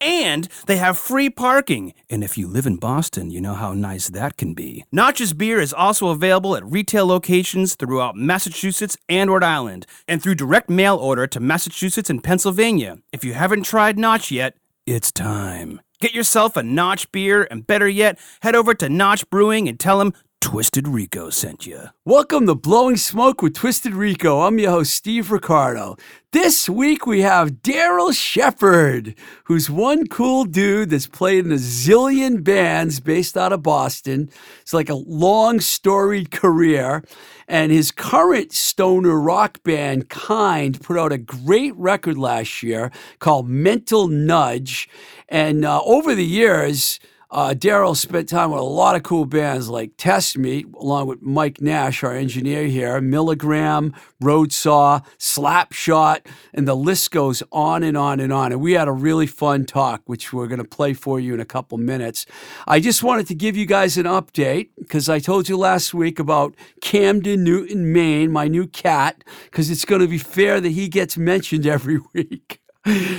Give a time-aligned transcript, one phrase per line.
[0.00, 1.94] and they have free parking.
[2.08, 4.84] And if you live in Boston, you know how nice that can be.
[4.92, 10.36] Notch's beer is also available at retail locations throughout Massachusetts and Rhode Island, and through
[10.36, 12.98] direct mail order to Massachusetts and Pennsylvania.
[13.12, 14.54] If you haven't tried Notch yet,
[14.86, 15.80] it's time.
[16.00, 19.98] Get yourself a Notch beer, and better yet, head over to Notch Brewing and tell
[19.98, 21.84] them Twisted Rico sent you.
[22.04, 24.42] Welcome to Blowing Smoke with Twisted Rico.
[24.42, 25.96] I'm your host, Steve Ricardo.
[26.30, 32.44] This week we have Daryl Shepard, who's one cool dude that's played in a zillion
[32.44, 34.30] bands based out of Boston.
[34.60, 37.02] It's like a long storied career.
[37.48, 43.48] And his current stoner rock band, Kind, put out a great record last year called
[43.48, 44.88] Mental Nudge.
[45.28, 49.68] And uh, over the years, uh, Daryl spent time with a lot of cool bands
[49.68, 56.74] like Test Me, along with Mike Nash, our engineer here, Milligram, Roadsaw, Slapshot, and the
[56.74, 58.52] list goes on and on and on.
[58.52, 61.40] And we had a really fun talk, which we're going to play for you in
[61.40, 62.24] a couple minutes.
[62.66, 66.18] I just wanted to give you guys an update because I told you last week
[66.18, 70.88] about Camden Newton, Maine, my new cat, because it's going to be fair that he
[70.88, 72.60] gets mentioned every week.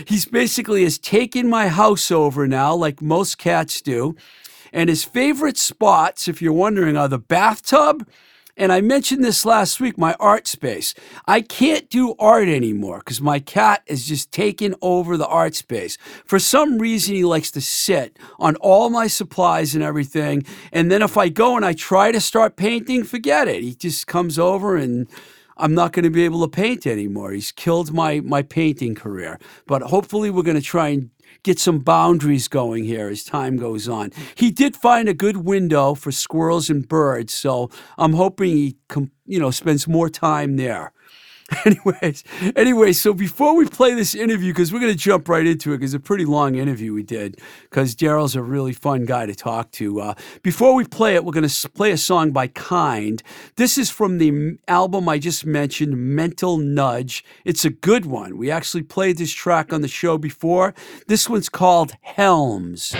[0.07, 4.15] He's basically has taken my house over now, like most cats do.
[4.71, 8.07] And his favorite spots, if you're wondering, are the bathtub.
[8.57, 10.93] And I mentioned this last week, my art space.
[11.25, 15.97] I can't do art anymore because my cat is just taking over the art space.
[16.25, 20.43] For some reason, he likes to sit on all my supplies and everything.
[20.73, 23.63] And then if I go and I try to start painting, forget it.
[23.63, 25.07] He just comes over and
[25.59, 27.31] I'm not going to be able to paint anymore.
[27.31, 29.39] He's killed my my painting career.
[29.67, 31.11] But hopefully, we're going to try and
[31.43, 34.11] get some boundaries going here as time goes on.
[34.35, 38.77] He did find a good window for squirrels and birds, so I'm hoping he,
[39.25, 40.91] you know, spends more time there.
[41.65, 42.23] anyways,
[42.55, 45.77] anyway, so before we play this interview, because we're going to jump right into it,
[45.77, 49.35] because it's a pretty long interview we did, because Daryl's a really fun guy to
[49.35, 50.01] talk to.
[50.01, 53.23] Uh, before we play it, we're going to play a song by Kind.
[53.55, 57.23] This is from the album I just mentioned, Mental Nudge.
[57.45, 58.37] It's a good one.
[58.37, 60.73] We actually played this track on the show before.
[61.07, 62.95] This one's called Helms.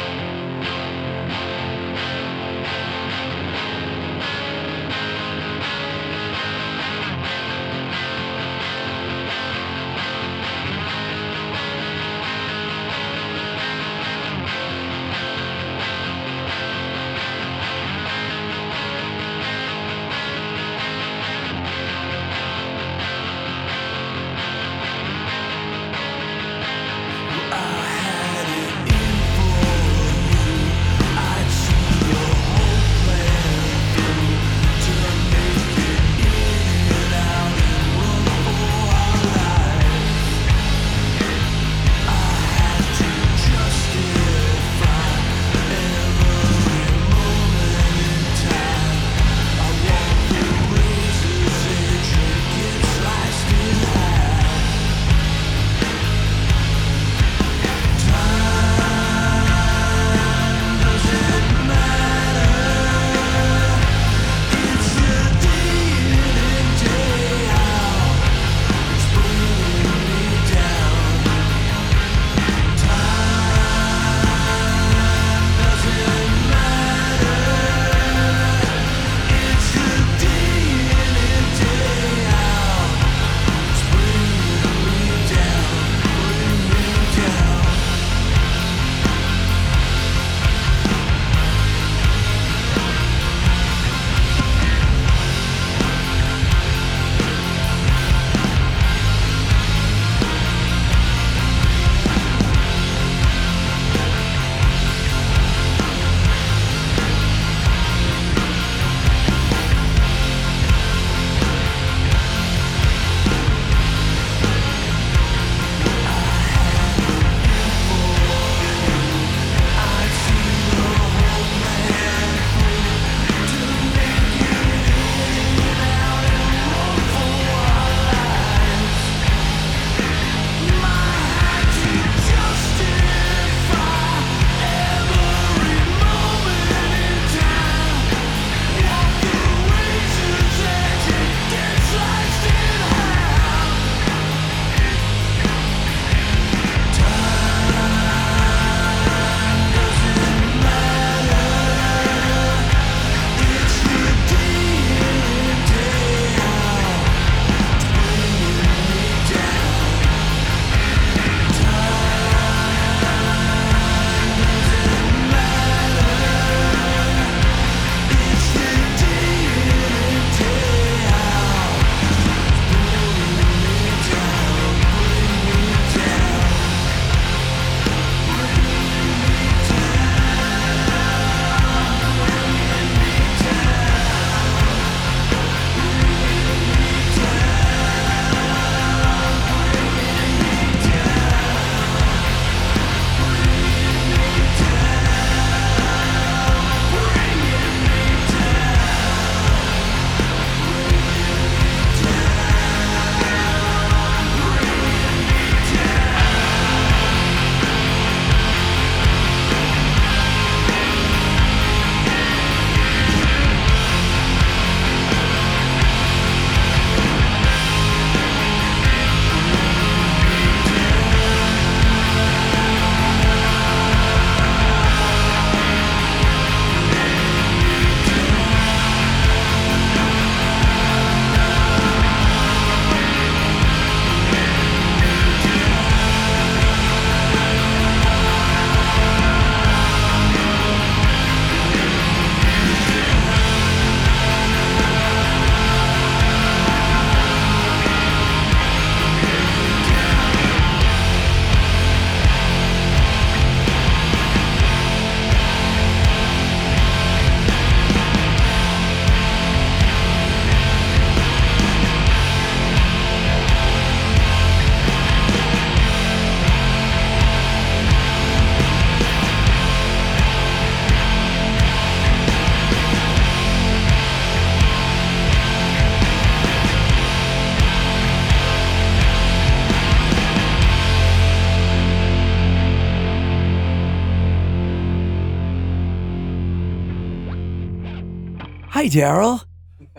[288.80, 289.44] Hi, Daryl.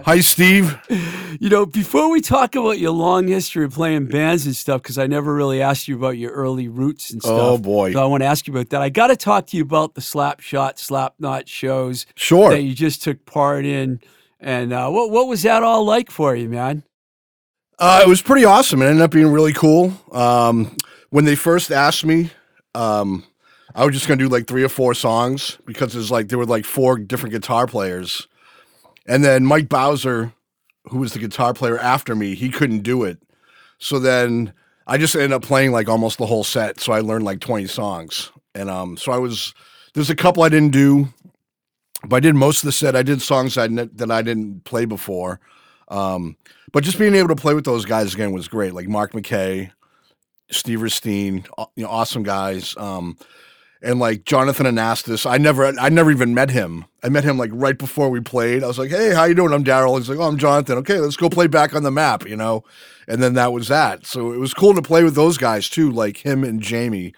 [0.06, 0.75] Hi, Steve.
[1.38, 4.97] You know, before we talk about your long history of playing bands and stuff, because
[4.97, 7.38] I never really asked you about your early roots and stuff.
[7.38, 7.93] Oh, boy.
[7.93, 8.81] So I want to ask you about that.
[8.81, 12.49] I got to talk to you about the slap shot, slap knot shows Sure.
[12.49, 14.00] that you just took part in.
[14.41, 16.83] And uh, what what was that all like for you, man?
[17.79, 18.81] Uh, it was pretty awesome.
[18.81, 19.93] It ended up being really cool.
[20.11, 20.75] Um,
[21.11, 22.31] when they first asked me,
[22.75, 23.25] um,
[23.75, 26.47] I was just gonna do like three or four songs because there's like there were
[26.47, 28.26] like four different guitar players,
[29.11, 30.33] and then Mike Bowser,
[30.85, 33.19] who was the guitar player after me, he couldn't do it.
[33.79, 34.52] So then
[34.87, 36.79] I just ended up playing like almost the whole set.
[36.79, 39.52] So I learned like 20 songs, and um, so I was
[39.95, 41.09] there's a couple I didn't do,
[42.07, 42.95] but I did most of the set.
[42.95, 45.40] I did songs I that I didn't play before.
[45.88, 46.37] Um,
[46.73, 48.75] but just being able to play with those guys again was great.
[48.75, 49.73] Like Mark McKay,
[50.52, 52.76] Steve Risteen, you know, awesome guys.
[52.76, 53.19] Um,
[53.82, 56.84] and like Jonathan Anastas, I never, I never even met him.
[57.02, 58.62] I met him like right before we played.
[58.62, 59.96] I was like, "Hey, how you doing?" I'm Daryl.
[59.99, 62.62] He's like, "Oh, I'm Jonathan." Okay, let's go play back on the map, you know.
[63.08, 64.06] And then that was that.
[64.06, 67.12] So it was cool to play with those guys too, like him and Jamie,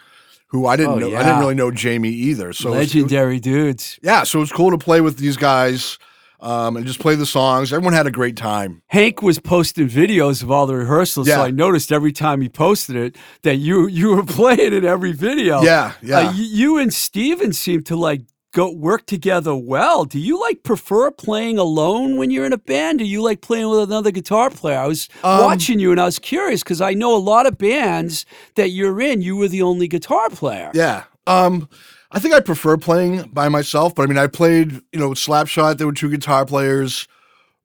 [0.49, 1.16] who I didn't Oh, know.
[1.16, 2.52] I didn't really know Jamie either.
[2.52, 3.99] So it was- Legendary dudes.
[4.02, 5.99] yeah, so it was cool to play with these guys
[6.43, 7.73] um, and just play the songs.
[7.73, 8.83] Everyone had a great time.
[8.89, 11.43] Hank was posting videos of all the rehearsals, so Yeah.
[11.43, 15.63] I noticed every time he posted it that you you were playing in every video.
[15.63, 16.19] Yeah, yeah.
[16.29, 18.23] Uh, you and Steven seem to like
[18.55, 20.05] go work together well.
[20.05, 22.99] Do you like prefer playing alone when you're in a band?
[22.99, 24.79] Do you like playing with another guitar player?
[24.79, 27.57] I was Um, watching you and I was curious because I know a lot of
[27.57, 30.71] bands that you're in, you were the only guitar player.
[30.75, 31.05] Yeah.
[31.27, 31.67] Um,
[32.12, 35.78] I think I prefer playing by myself, but I mean, I played, you know, Slapshot,
[35.78, 37.09] there were two guitar players.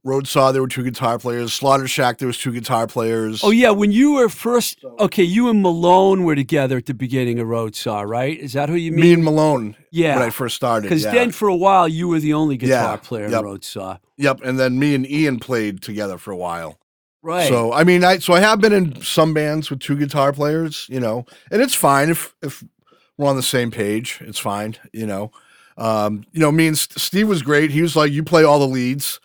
[0.05, 1.53] Roadsaw, there were two guitar players.
[1.53, 3.43] Slaughter Shack, there was two guitar players.
[3.43, 7.39] Oh yeah, when you were first okay, you and Malone were together at the beginning
[7.39, 8.39] of Roadsaw, right?
[8.39, 9.01] Is that who you mean?
[9.01, 9.75] Me and Malone.
[9.91, 10.15] Yeah.
[10.15, 10.83] When I first started.
[10.83, 11.11] Because yeah.
[11.11, 13.43] then for a while you were the only guitar Yeah, player in yep.
[13.43, 13.99] Roadsaw.
[14.15, 14.41] Yep.
[14.43, 16.79] And then me and Ian played together for a while.
[17.21, 17.49] Right.
[17.49, 20.87] So I mean, I so I have been in some bands with two guitar players,
[20.89, 22.63] you know, and it's fine if if
[23.17, 24.19] we're on the same page.
[24.21, 25.31] It's fine, you know.
[25.77, 27.71] Um, you know, me and Steve was great.
[27.71, 29.19] He was like, "You play all the leads."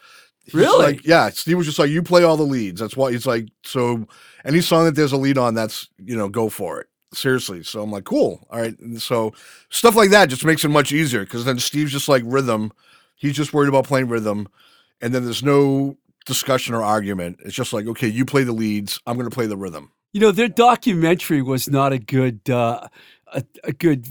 [0.44, 0.84] He's Really?
[0.84, 1.30] Like, yeah.
[1.30, 4.06] Steve was just like, "You play all the leads." That's why he's like, so
[4.44, 6.88] any song that there's a lead on, that's you know, go for it.
[7.14, 7.62] Seriously.
[7.62, 8.46] So I'm like, cool.
[8.50, 8.78] All right.
[8.80, 9.32] And so
[9.70, 12.72] stuff like that just makes it much easier because then Steve's just like rhythm.
[13.16, 14.48] He's just worried about playing rhythm,
[15.00, 15.96] and then there's no
[16.26, 17.38] discussion or argument.
[17.44, 19.00] It's just like, okay, you play the leads.
[19.06, 19.92] I'm going to play the rhythm.
[20.12, 22.88] you know, their documentary was not a good uh
[23.32, 24.06] a, a good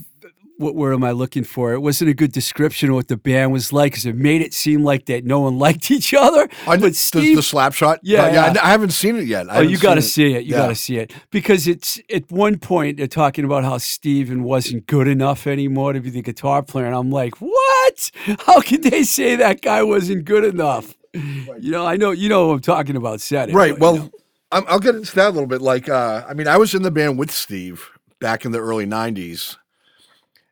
[0.58, 1.74] what word am I looking for?
[1.74, 4.54] It wasn't a good description of what the band was like because it made it
[4.54, 6.48] seem like that no one liked each other.
[6.68, 8.00] I, but the, Steve, the slap shot.
[8.04, 8.54] Yeah, Uh, yeah.
[8.62, 9.50] I, I haven't seen it yet.
[9.50, 10.44] I oh, you got to see it.
[10.46, 10.58] You Yeah.
[10.58, 14.86] got to see it because it's at one point they're talking about how Steven wasn't
[14.86, 18.12] good enough anymore to be the guitar player, and I'm like, what?
[18.46, 20.94] How could they say that guy wasn't good enough?
[21.14, 23.20] You know, I know you know what I'm talking about.
[23.20, 23.72] Said it, Right.
[23.72, 24.12] but, Well, you know.
[24.52, 25.62] I'm, I'll get into that a little bit.
[25.62, 27.90] Like, uh, I mean, I was in the band with Steve
[28.22, 29.58] back in the early '90s,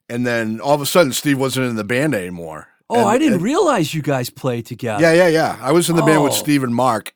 [0.09, 2.67] and then all of a sudden, Steve wasn't in the band anymore.
[2.89, 5.01] oh, And- I didn't and- realize you guys played together.
[5.01, 5.57] Yeah, yeah, yeah.
[5.61, 6.35] I was in the band with Oh.
[6.35, 7.13] Steve and Mark,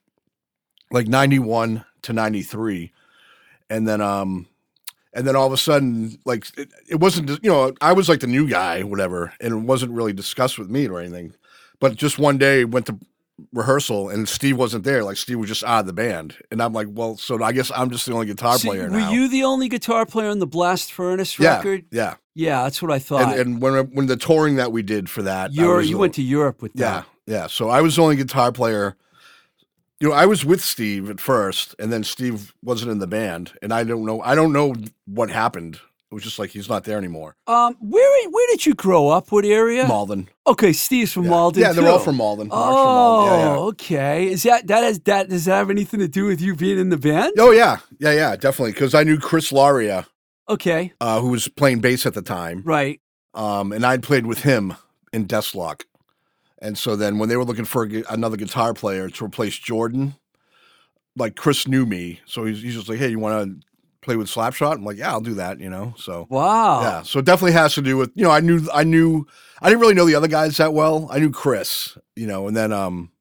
[0.91, 2.91] like '91 to '93,
[3.69, 4.47] and then um,
[5.13, 8.19] and then all of a sudden, like it, it wasn't, you know, I was like
[8.19, 11.33] the new guy, whatever, and it wasn't really discussed with me or anything.
[11.79, 12.97] But just one day, went to
[13.51, 15.03] rehearsal and Steve wasn't there.
[15.03, 17.71] Like Steve was just out of the band, and I'm like, well, so I guess
[17.75, 19.11] I'm just the only guitar So player were now.
[19.11, 21.85] you the only guitar player on the Blast Furnace yeah, record?
[21.91, 22.15] yeah.
[22.35, 23.33] Yeah, that's what I thought.
[23.33, 26.61] And, and when when the touring that we did for that, you went to Europe
[26.61, 26.79] with that.
[26.79, 27.31] Yeah, that.
[27.31, 27.47] yeah.
[27.47, 28.95] So I was the only guitar player.
[29.99, 33.53] You know, I was with Steve at first, and then Steve wasn't in the band,
[33.61, 34.19] and I don't know.
[34.21, 34.73] I don't know
[35.05, 35.79] what happened.
[36.13, 37.35] It was just like he's not there anymore.
[37.47, 39.31] Um, where where did you grow up?
[39.31, 39.87] What area?
[39.87, 40.29] Malden.
[40.45, 41.29] Okay, Steve's from Yeah.
[41.31, 41.61] Malden.
[41.63, 42.49] Yeah, they're all from Malden.
[42.49, 43.39] Mark's Oh, from Malden.
[43.39, 43.57] Yeah, yeah.
[43.61, 44.27] okay.
[44.31, 46.89] Is that that has that does that have anything to do with you being in
[46.89, 47.33] the band?
[47.39, 48.73] Oh yeah, yeah, yeah, definitely.
[48.73, 50.05] Because I knew Chris Laria,
[50.47, 53.01] Okay, uh, who was playing bass at the time, right.
[53.33, 54.75] um, and I'd played with him
[55.11, 55.81] in Deathlock.
[56.61, 60.13] And so then when they were looking for a another guitar player to replace Jordan,
[61.15, 63.67] like Chris knew me, so he's, he's just like, "Hey, you want to
[64.03, 66.81] play with Slapshot?" I'm like, "Yeah, I'll do that." You know, so Wow.
[66.81, 69.25] yeah, so it definitely has to do with you know I knew I knew
[69.61, 71.07] I didn't really know the other guys that well.
[71.11, 73.11] I knew Chris, you know, and then um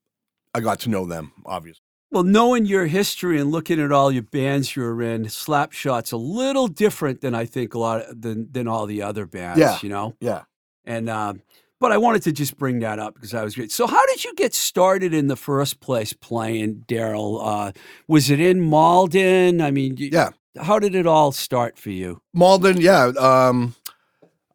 [0.54, 1.80] I got to know them obviously.
[2.10, 6.68] Well, knowing your history and looking at all your bands you're in, Slapshot's a little
[6.68, 9.58] different than I think a lot of, than than all the other bands.
[9.58, 9.78] Yeah.
[9.82, 10.14] You know.
[10.20, 10.42] Yeah.
[10.84, 11.34] And uh,
[11.80, 13.72] but I wanted to just bring that up because I was great.
[13.72, 17.40] So, how did you get started in the first place playing, Daryl?
[17.42, 17.72] Uh,
[18.06, 19.60] was it in Malden?
[19.62, 20.30] I mean, y- Yeah.
[20.60, 22.20] How did it all start for you?
[22.32, 23.12] Malden, yeah.
[23.18, 23.74] Um,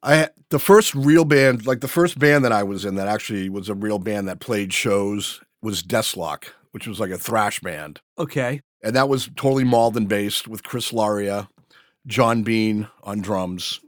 [0.04, 3.50] I the first real band, like the first band that I was in that actually
[3.50, 8.00] was a real band that played shows was Deathlock, which was like a thrash band.
[8.18, 8.62] Okay.
[8.84, 11.48] And that was totally Malden based with Chris Laria,
[12.06, 13.82] John Bean on drums.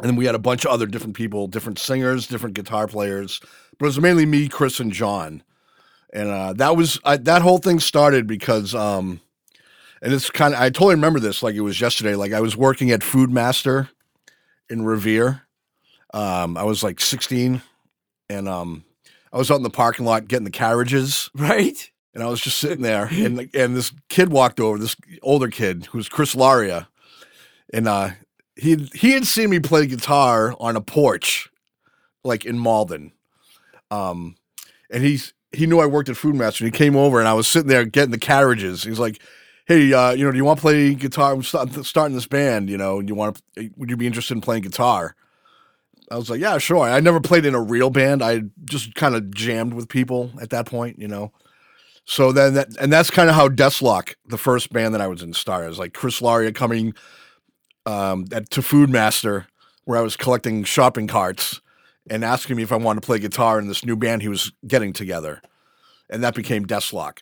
[0.00, 3.40] And then we had a bunch of other different people, different singers, different guitar players.
[3.78, 5.42] But it was mainly me, Chris, and John.
[6.12, 9.20] And uh, that was I, that whole thing started because, um,
[10.04, 12.14] and it's kind of I totally remember this like it was yesterday.
[12.14, 13.88] Like I was working at Food Master
[14.68, 15.42] in Revere.
[16.12, 17.60] Um, I was like 16,
[18.28, 18.84] and um,
[19.32, 21.90] I was out in the parking lot getting the carriages, Right?
[22.14, 25.86] and I was just sitting there, and and this kid walked over, this older kid
[25.86, 26.86] who's Chris Laria,
[27.72, 28.10] and uh,
[28.56, 31.48] he he had seen me play guitar on a porch,
[32.22, 33.10] like in Malden,
[33.90, 34.36] um,
[34.90, 37.32] and he's he knew I worked at Food Master, and he came over, and I
[37.34, 38.84] was sitting there getting the carriages.
[38.84, 39.20] He's like.
[39.66, 41.32] Hey, uh, you know, do you want to play guitar?
[41.32, 42.68] I'm start, starting this band.
[42.68, 43.70] You know, you want to?
[43.76, 45.16] Would you be interested in playing guitar?
[46.10, 46.80] I was like, yeah, sure.
[46.80, 48.22] I never played in a real band.
[48.22, 51.32] I just kind of jammed with people at that point, you know.
[52.04, 55.22] So then that, and that's kind of how Deathlock, the first band that I was
[55.22, 55.66] in, started.
[55.66, 56.92] It was like Chris Laria coming
[57.86, 59.46] um, at, to Food Master,
[59.84, 61.62] where I was collecting shopping carts
[62.10, 64.52] and asking me if I wanted to play guitar in this new band he was
[64.66, 65.40] getting together.
[66.10, 67.20] And that became Deathlock.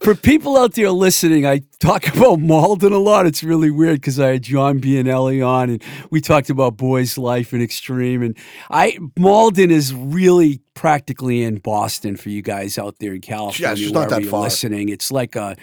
[0.00, 3.26] For people out there listening, I talk about Malden a lot.
[3.26, 7.52] It's really weird because I had John Bianelli on, and we talked about Boys Life
[7.52, 8.22] and Extreme.
[8.22, 8.36] And
[8.70, 13.76] I Malden is really practically in Boston for you guys out there in California.
[13.76, 14.42] Yeah, it's not that far.
[14.42, 15.56] Listening, it's like a,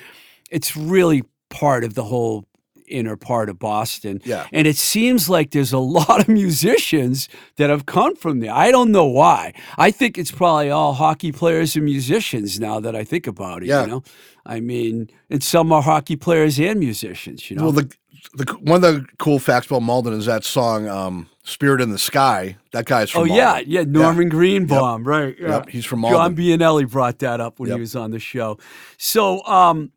[0.52, 2.47] it's really part of the whole
[2.88, 4.22] inner part of Boston.
[4.26, 4.48] Yeah.
[4.52, 8.54] And it seems like there's a lot of musicians that have come from there.
[8.54, 9.54] I don't know why.
[9.78, 13.68] I think it's probably all hockey players and musicians now that I think about it.
[13.68, 13.82] Yeah.
[13.82, 14.04] You know,
[14.46, 17.50] I mean, and some are hockey players and musicians.
[17.50, 17.94] You know, Well, the,
[18.34, 21.98] the one of the cool facts about Malden is that song um, "Spirit in the
[21.98, 23.72] Sky." That guy's from oh yeah, Malden.
[23.72, 25.36] yeah, Norman Greenbaum, right?
[25.40, 25.50] Yeah.
[25.50, 26.36] Yep, he's from John Malden.
[26.38, 27.78] Bianelli brought that up when Yep.
[27.78, 28.58] he was on the show.
[28.98, 29.92] So, um,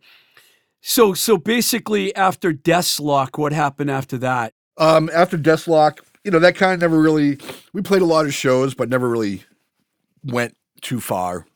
[0.81, 4.55] so so basically, after Deathlock, what happened after that?
[4.79, 7.39] Um, after Deathlock, you know, that kind of never really.
[7.73, 9.45] We played a lot of shows, but never really
[10.25, 11.47] went too far.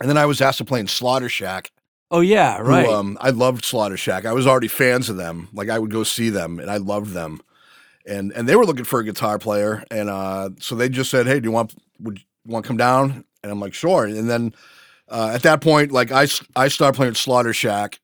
[0.00, 1.70] And then I was asked to play in Slaughter Shack.
[2.10, 2.88] Oh yeah, who, right.
[2.88, 4.24] um, I loved Slaughter Shack.
[4.24, 5.48] I was already fans of them.
[5.52, 7.42] Like I would go see them, and I loved them.
[8.06, 11.26] And and they were looking for a guitar player, and uh, so they just said,
[11.26, 14.30] "Hey, do you want would you want to come down?" And I'm like, "Sure." And
[14.30, 14.54] then
[15.10, 16.26] uh, at that point, like I
[16.56, 18.00] I started playing Slaughter Shack,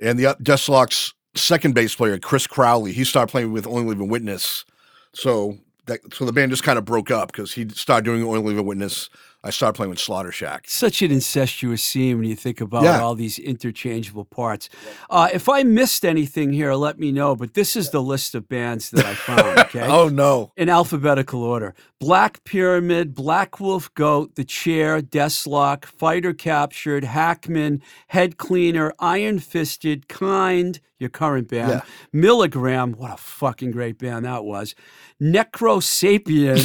[0.00, 4.08] and the uh, Deathlock's second bass player, Chris Crowley, he started playing with Only Living
[4.08, 4.64] Witness.
[5.12, 8.40] So that so the band just kind of broke up because he started doing Only
[8.40, 9.10] Living Witness.
[9.46, 10.64] I started playing with Slaughter Shack.
[10.66, 13.00] Such an incestuous scene when you think about Yeah.
[13.02, 14.70] all these interchangeable parts.
[15.10, 17.36] Uh, if I missed anything here, let me know.
[17.36, 19.58] But this is the list of bands that I found.
[19.74, 19.86] Okay.
[19.86, 20.52] Oh no!
[20.56, 21.74] in alphabetical order.
[22.00, 30.08] Black Pyramid, Black Wolf Goat, The Chair, Deathlock, Fighter Captured, Hackman, Head Cleaner, Iron Fisted,
[30.08, 31.80] Kind, your current band, Yeah.
[32.12, 34.74] Milligram, what a fucking great band that was,
[35.20, 36.62] Necro Sapien,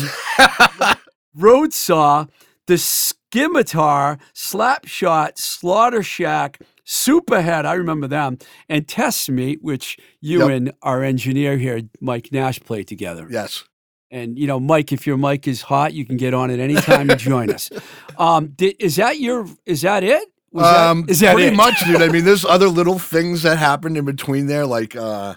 [1.36, 2.26] Road Saw,
[2.70, 8.38] The Scimitar, Slapshot, Slaughter Shack, Superhead, I remember them,
[8.70, 10.50] and Test Meet, which you Yep.
[10.52, 13.28] and our engineer here, Mike Nash, played together.
[13.30, 13.64] Yes.
[14.12, 16.76] And you know, Mike, if your mic is hot, you can get on at any
[16.76, 17.70] time and join us.
[18.20, 19.48] Um, di- is that your?
[19.66, 20.28] Is that it?
[20.52, 21.56] Was that- um, is that pretty it?
[21.56, 22.02] much, dude?
[22.04, 24.66] I mean, there's other little things that happened in between there.
[24.66, 25.36] Like, uh,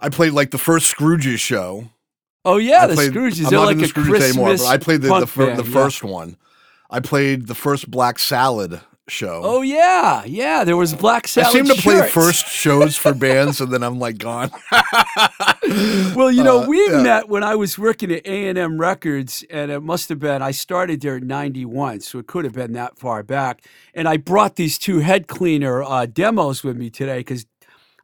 [0.00, 1.88] I played like the first Scrooges show.
[2.44, 3.44] Oh yeah, I the played, Scrooges.
[3.46, 5.58] I'm They're not like in the Scrooges anymore, but I played the the, fir- band,
[5.58, 5.72] the yeah.
[5.72, 6.36] first one.
[6.90, 9.40] I played the first Black Salad show.
[9.44, 10.64] Oh yeah, yeah.
[10.64, 11.48] There was Black Salad.
[11.48, 14.50] I seem to play first shows for bands, and then I'm like gone.
[16.14, 17.02] Well, you know, Uh, we yeah.
[17.02, 20.42] met when I was working at A and M Records, and it must have been
[20.42, 23.64] I started there in '91, so it could have been that far back.
[23.94, 27.46] And I brought these two head cleaner uh, demos with me today because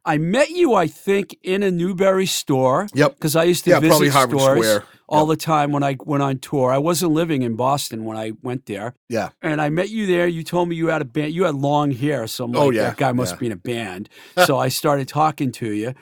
[0.03, 2.87] I met you, I think, in a Newbury store.
[2.93, 3.15] Yep.
[3.15, 4.83] Because I used to Yeah, visit stores Square.
[5.07, 6.71] all the time when I went on tour.
[6.71, 8.95] I wasn't living in Boston when I went there.
[9.09, 10.27] yeah, And I met you there.
[10.27, 11.33] You told me you had a band.
[11.33, 13.39] You had long hair, so I'm oh, like, Oh, yeah, that guy must yeah.
[13.39, 14.09] be in a band.
[14.45, 15.93] so I started talking to you,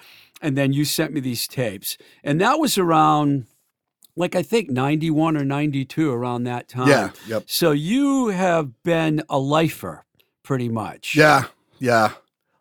[0.42, 3.48] and then you sent me these tapes, and that was around,
[4.16, 6.88] like I think ninety one or ninety two, around that time.
[6.88, 10.06] yeah, yep, So you have been a lifer,
[10.44, 11.16] pretty much.
[11.16, 11.46] yeah,
[11.80, 12.12] yeah.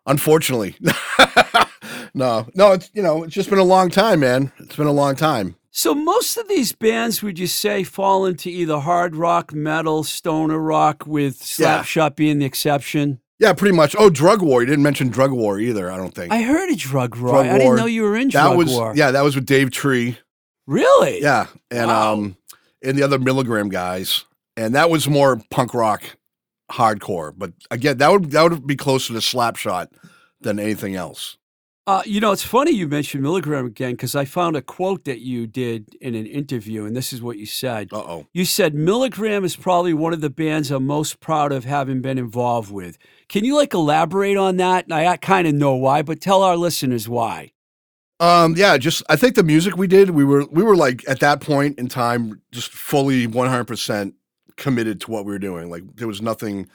[0.09, 0.75] Unfortunately,
[2.13, 2.71] no, no.
[2.73, 4.51] It's you know, it's just been a long time, man.
[4.59, 5.55] It's been a long time.
[5.71, 10.57] So most of these bands, would you say, fall into either hard rock, metal, stoner
[10.59, 11.81] rock, with Yeah.
[11.83, 13.19] Slapshot being the exception?
[13.37, 13.95] Yeah, pretty much.
[13.97, 14.61] Oh, Drug War.
[14.61, 15.91] You didn't mention Drug War either.
[15.91, 16.33] I don't think.
[16.33, 17.31] I heard a Drug War.
[17.43, 18.93] Drug I didn't know you were in that Drug was War.
[18.95, 19.11] yeah.
[19.11, 20.17] That was with Dave Tree.
[20.67, 21.21] Really?
[21.21, 22.13] Yeah, and Wow.
[22.13, 22.37] um,
[22.83, 24.25] and the other Milligram guys,
[24.57, 26.03] and that was more punk rock,
[26.69, 27.33] hardcore.
[27.35, 29.87] But again, that would that would be closer to Slapshot
[30.41, 31.37] than anything else.
[31.87, 35.21] Uh, you know, it's funny you mentioned Milligram again because I found a quote that
[35.21, 37.89] you did in an interview, and this is what you said.
[37.91, 38.27] Uh oh.
[38.31, 42.19] You said Milligram is probably one of the bands I'm most proud of having been
[42.19, 42.99] involved with.
[43.27, 44.85] Can you like elaborate on that?
[44.91, 47.53] I, I kind of know why, but tell our listeners why.
[48.19, 51.21] Um, yeah, just I think the music we did, we were we were like at
[51.21, 54.13] that point in time just fully one hundred percent
[54.59, 55.69] committed to what we were doing.
[55.69, 56.67] Like there was nothing.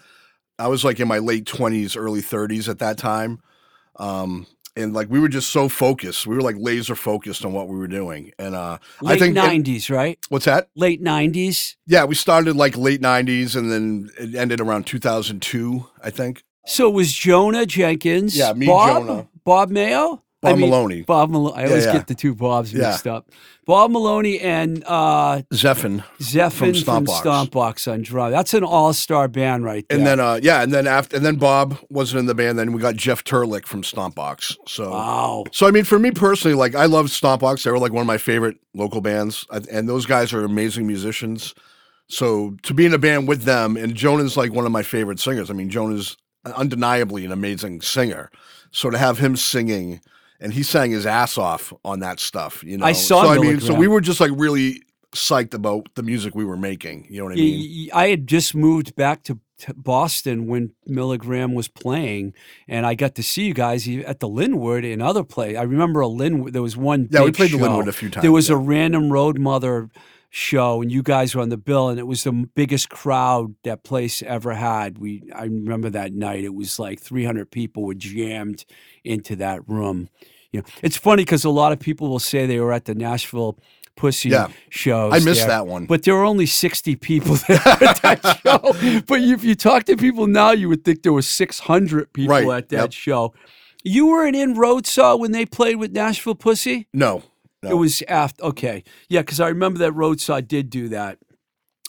[0.58, 3.40] I was like in my late twenties, early thirties at that time,
[3.96, 6.26] um, and like we were just so focused.
[6.26, 9.36] We were like laser focused on what we were doing, and uh, Late I think
[9.36, 10.18] 90s, right?
[10.28, 10.68] what's that?
[10.74, 11.76] Late 90s.
[11.86, 16.42] Yeah, we started like late '90s, and then it ended around 2002, I think.
[16.66, 18.36] So it was Jonah Jenkins.
[18.36, 19.28] Yeah, me, Bob, Jonah.
[19.44, 20.22] Bob Mayo?
[20.44, 21.56] I Bob mean, Maloney, Bob Maloney.
[21.56, 21.92] I always yeah.
[21.94, 22.90] get the two Bobs Yeah.
[22.90, 23.30] mixed up.
[23.66, 27.22] Bob Maloney and uh, Zephin, Zephin from Stompbox.
[27.22, 28.30] Stompbox on drum.
[28.30, 29.96] That's an all-star band right there.
[29.96, 32.58] and then uh, yeah, and then after, and then Bob wasn't in the band.
[32.58, 34.56] Then we got Jeff Turlick from Stompbox.
[34.68, 34.90] So.
[34.90, 35.44] wow.
[35.50, 37.62] So I mean, for me personally, like I love Stompbox.
[37.64, 41.54] They were like one of my favorite local bands, and those guys are amazing musicians.
[42.08, 45.20] So to be in a band with them, and Jonah's like one of my favorite
[45.20, 45.50] singers.
[45.50, 48.30] I mean, Jonah's undeniably an amazing singer.
[48.70, 50.00] So to have him singing,
[50.40, 52.86] and he sang his ass off on that stuff, you know.
[52.86, 54.82] I saw So I mean, so we were just like really
[55.14, 57.06] psyched about the music we were making.
[57.08, 57.90] You know what I mean?
[57.94, 62.34] I had just moved back to, to Boston when Milligram was playing,
[62.68, 65.56] and I got to see you guys at the Linwood and other play.
[65.56, 66.52] I remember a Linwood.
[66.52, 67.08] There was one.
[67.10, 67.64] Yeah, we played the show.
[67.64, 68.22] Linwood a few times.
[68.22, 68.56] There was yeah.
[68.56, 69.88] a random Road Mother
[70.36, 73.84] show, and you guys were on the bill, and it was the biggest crowd that
[73.84, 74.98] place ever had.
[74.98, 76.42] We I remember that night.
[76.42, 78.64] It was like 300 people were jammed
[79.04, 80.08] into that room.
[80.50, 82.96] You know, it's funny because a lot of people will say they were at the
[82.96, 83.58] Nashville
[83.96, 84.48] Pussy Yeah.
[84.70, 85.12] shows.
[85.12, 85.48] I missed there.
[85.50, 85.86] that one.
[85.86, 89.02] But there were only 60 people there at that show.
[89.06, 92.48] But if you talk to people now, you would think there were 600 people Right,
[92.48, 92.92] at that yep.
[92.92, 93.34] show.
[93.84, 96.88] You weren't in Roadsaw when they played with Nashville Pussy?
[96.92, 97.22] no,
[97.64, 97.70] no.
[97.70, 98.42] It was after.
[98.44, 98.84] Okay.
[99.08, 101.18] Yeah, because I remember that Roadsaw did do that.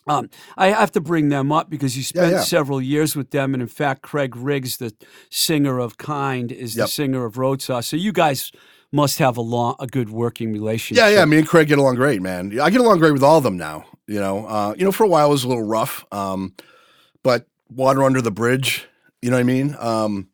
[0.08, 2.42] Um, I have to bring them up because you spent yeah.
[2.42, 3.54] several years with them.
[3.54, 4.94] And in fact, Craig Riggs, the
[5.32, 7.84] singer of Kind, is the singer of Roadsaw.
[7.84, 8.52] So you guys
[8.92, 11.04] must have a long, a good working relationship.
[11.04, 11.26] Yeah, yeah.
[11.26, 12.58] Me and Craig get along great, man.
[12.60, 13.86] I get along great with all of them now.
[14.08, 16.54] You know, uh, you know, for a while it was a little rough, um,
[17.24, 18.88] but water under the bridge.
[19.24, 19.76] You know what I mean?
[19.80, 20.30] Um,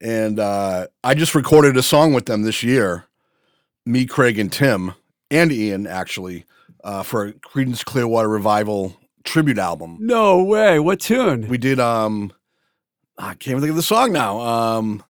[0.00, 3.04] and uh, I just recorded a song with them this year.
[3.90, 4.94] Me, Craig, and Tim,
[5.30, 6.44] and Ian actually
[6.84, 9.98] uh, for a Creedence Clearwater Revival tribute album.
[10.00, 10.78] No way.
[10.78, 11.48] What tune?
[11.48, 11.78] We did.
[11.80, 12.32] Um,
[13.18, 14.40] I can't even think of the song now.
[14.40, 15.02] Um,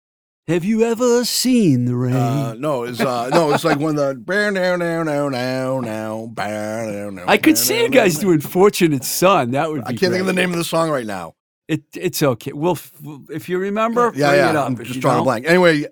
[0.46, 2.14] Have you ever seen the rain?
[2.14, 7.24] uh, no, it's uh, no, it's like one of the now now now now now.
[7.26, 9.94] I could see you guys doing "Fortunate Son." That would be.
[9.94, 11.34] I can't think of the name of the song right now.
[11.68, 12.52] It, it's okay.
[12.54, 12.92] We'll, f-
[13.28, 14.50] if you remember, Yeah, bring yeah.
[14.50, 14.66] it up.
[14.68, 15.46] I'm If just drawing a blank.
[15.46, 15.84] Anyway,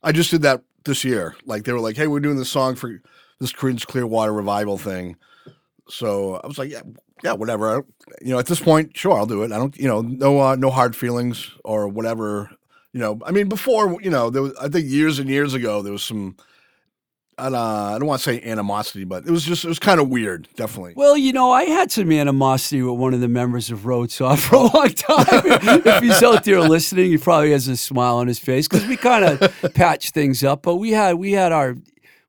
[0.00, 1.36] I just did that this year.
[1.44, 3.00] Like they were like, "Hey, we're doing this song for
[3.40, 5.16] this Creedence Clearwater revival thing."
[5.88, 6.82] So I was like, "Yeah,
[7.22, 7.84] yeah, whatever."
[8.20, 9.52] You know, at this point, sure, I'll do it.
[9.52, 12.50] I don't, you know, no, uh, no hard feelings or whatever.
[12.92, 15.82] You know, I mean, before, you know, there was, I think years and years ago,
[15.82, 16.36] there was some.
[17.36, 20.00] I don't, I don't want to say animosity, but it was just it was kind
[20.00, 20.94] of weird, definitely.
[20.96, 24.56] Well, you know, I had some animosity with one of the members of Roadsaw for
[24.56, 25.26] a long time.
[25.84, 28.96] if he's out there listening, he probably has a smile on his face because we
[28.96, 30.62] kind of patched things up.
[30.62, 31.76] But we had we had our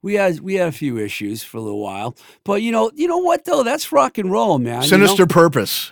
[0.01, 2.15] we had we had a few issues for a little while.
[2.43, 3.63] But you know, you know what though?
[3.63, 4.75] That's rock and roll, man.
[4.75, 4.85] you know?
[4.87, 5.91] Sinister Purpose.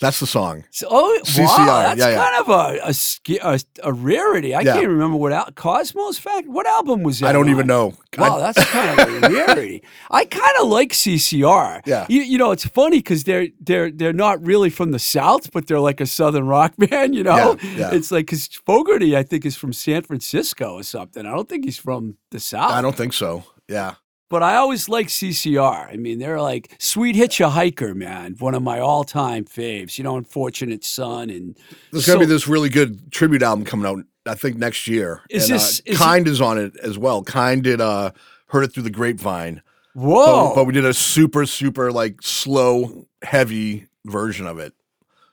[0.00, 0.64] That's the song.
[0.70, 2.30] So- oh, CCR, wow, that's yeah, yeah.
[2.30, 4.54] kind of a a, a, a rarity.
[4.54, 4.72] I Yeah.
[4.76, 6.48] can't remember what al- Cosmos Fact.
[6.48, 7.28] What album was that?
[7.28, 7.50] I don't on?
[7.50, 7.92] even know.
[8.20, 9.82] Wow, I- that's kind of a rarity.
[10.10, 11.82] I kind of like CCR.
[11.86, 12.06] Yeah.
[12.08, 15.66] you, you know, it's funny because they're they're they're not really from the South, but
[15.66, 17.14] they're like a Southern rock band.
[17.14, 17.90] You know, Yeah, yeah.
[17.94, 21.26] it's like because Fogerty, I think, is from San Francisco or something.
[21.26, 22.72] I don't think he's from the South.
[22.72, 23.44] I don't think so.
[23.68, 23.94] Yeah.
[24.28, 25.92] But I always like CCR.
[25.92, 28.36] I mean, they're like Sweet Hitchhiker, man.
[28.38, 29.98] One of my all-time faves.
[29.98, 31.58] You know, Unfortunate Son and
[31.90, 34.04] There's gonna be this really good tribute album coming out.
[34.26, 35.22] I think next year.
[35.30, 37.22] Is And, this- uh, is Kind is on it as well?
[37.22, 38.10] Kind did uh
[38.48, 39.62] heard it through the grapevine.
[39.94, 40.48] whoa.
[40.48, 44.74] But, but we did a super super like slow heavy version of it.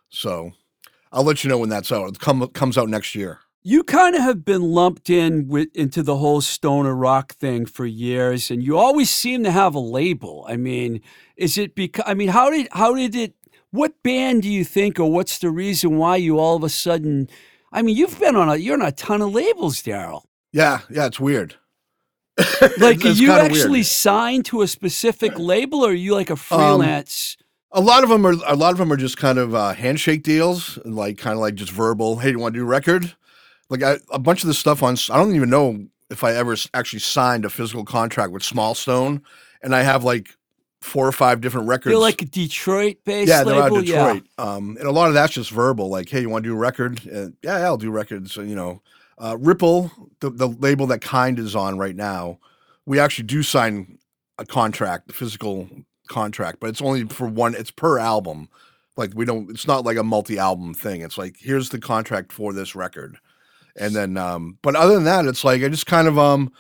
[0.10, 0.52] So
[1.12, 2.10] I'll let you know when that's out.
[2.10, 3.40] It come, comes out next year.
[3.64, 7.86] you kind of have been lumped in with into the whole stoner rock thing for
[7.86, 10.46] years, and you always seem to have a label.
[10.48, 11.02] I mean,
[11.36, 12.06] is it because?
[12.08, 13.34] I mean, how did how did it?
[13.72, 17.28] What band do you think, or what's the reason why you all of a sudden?
[17.72, 20.24] I mean, you've been on a you're on a ton of labels, Daryl.
[20.54, 21.56] Yeah, yeah, it's weird.
[22.78, 23.86] Like, It's you actually weird.
[23.88, 27.36] signed to a specific label, or are you like a freelance?
[27.72, 30.24] A lot of them are a lot of them are just kind of uh, handshake
[30.24, 32.18] deals, like kind of like just verbal.
[32.18, 33.16] Hey, you want to do a record?
[33.70, 34.96] Like I, a bunch of the stuff on.
[35.12, 39.22] I don't even know if I ever actually signed a physical contract with Small Stone,
[39.62, 40.30] and I have like
[40.82, 41.94] four or five different records.
[41.94, 44.24] They're like a Detroit-based yeah, they're out of Detroit.
[44.38, 45.90] Um, and a lot of that's just verbal.
[45.90, 47.02] Like, hey, you want to do a record?
[47.08, 48.34] Uh, yeah, I'll do records.
[48.34, 48.82] So, you know,
[49.18, 52.40] uh, Ripple, the, the label that Kind is on right now,
[52.86, 53.98] we actually do sign
[54.38, 55.68] a contract, physical
[56.08, 57.56] contract, but it's only for one.
[57.56, 58.50] It's per album.
[58.96, 59.50] Like we don't.
[59.50, 61.02] It's not like a multi-album thing.
[61.02, 63.18] It's like here's the contract for this record,
[63.76, 64.18] and then.
[64.18, 66.52] Um, but other than that, it's like I just kind of um.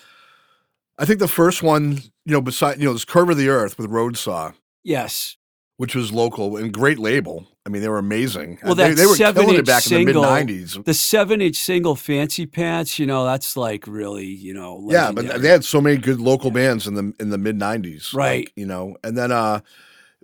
[0.97, 3.77] I think the first one, you know, beside you know, this Curve of the Earth
[3.77, 5.03] with Roadsaw Yeah.
[5.03, 5.37] Yes.
[5.77, 7.47] which was local and great label.
[7.65, 8.59] I mean, they were amazing.
[8.63, 10.85] Well, they, that they were killing it back in the mid '90s.
[10.85, 15.49] The seven-inch single "Fancy Pants," you know, that's like really, you know, Yeah, but they
[15.49, 18.49] had so many good local bands in the in the mid '90s, Right.
[18.55, 19.59] you know, and then uh,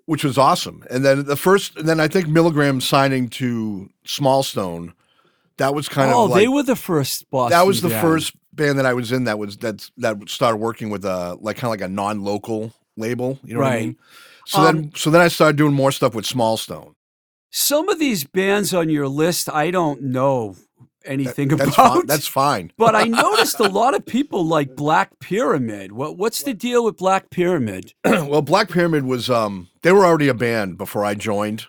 [0.06, 0.86] which was awesome.
[0.90, 4.94] And then the first, and then I think Milligram signing to Small Stone,
[5.58, 7.58] that was kind oh, of like they were the first Boston.
[7.58, 8.02] that was the band.
[8.02, 11.58] first band that I was in that was that that started working with a like
[11.58, 13.40] kind of like a non-local label.
[13.44, 13.98] You know what I mean?
[14.46, 16.96] So Um, then, so then I started doing more stuff with Small Stone.
[17.52, 20.56] Some of these bands on your list, I don't know
[21.06, 21.94] anything That's about.
[21.96, 22.06] fine.
[22.08, 22.72] That's fine.
[22.78, 25.92] but I noticed a lot of people like Black Pyramid.
[25.92, 27.94] What what's the deal with Black Pyramid?
[28.06, 31.66] well, Black Pyramid was um they were already a band before I joined.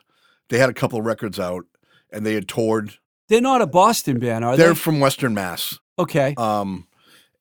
[0.50, 1.64] They had a couple of records out
[2.12, 2.94] and they had toured.
[3.28, 4.74] They're not a Boston band, are They're they?
[4.74, 5.78] from Western Mass.
[5.98, 6.35] Okay.
[6.37, 6.87] Um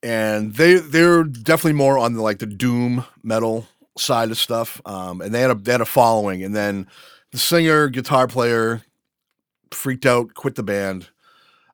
[0.02, 4.80] and they they're definitely more on the like the doom metal side of stuff.
[4.86, 6.86] Um and they had a they had a following and then
[7.32, 8.82] the singer, guitar player
[9.70, 11.08] freaked out, quit the band.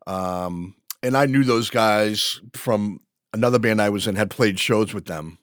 [0.07, 3.01] Um and I knew those guys from
[3.33, 5.38] another band I was in had played shows with them.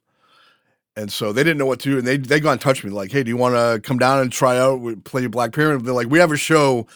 [0.96, 1.98] And so they didn't know what to do.
[2.00, 4.00] And they, they got in touch with me like, hey, do you want to come
[4.00, 5.86] down and try out, we play Black Pyramid?
[5.86, 6.88] They're like, we have a show.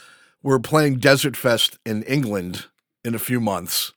[0.41, 2.65] We're playing Desert Fest in England
[3.05, 3.93] in a few months.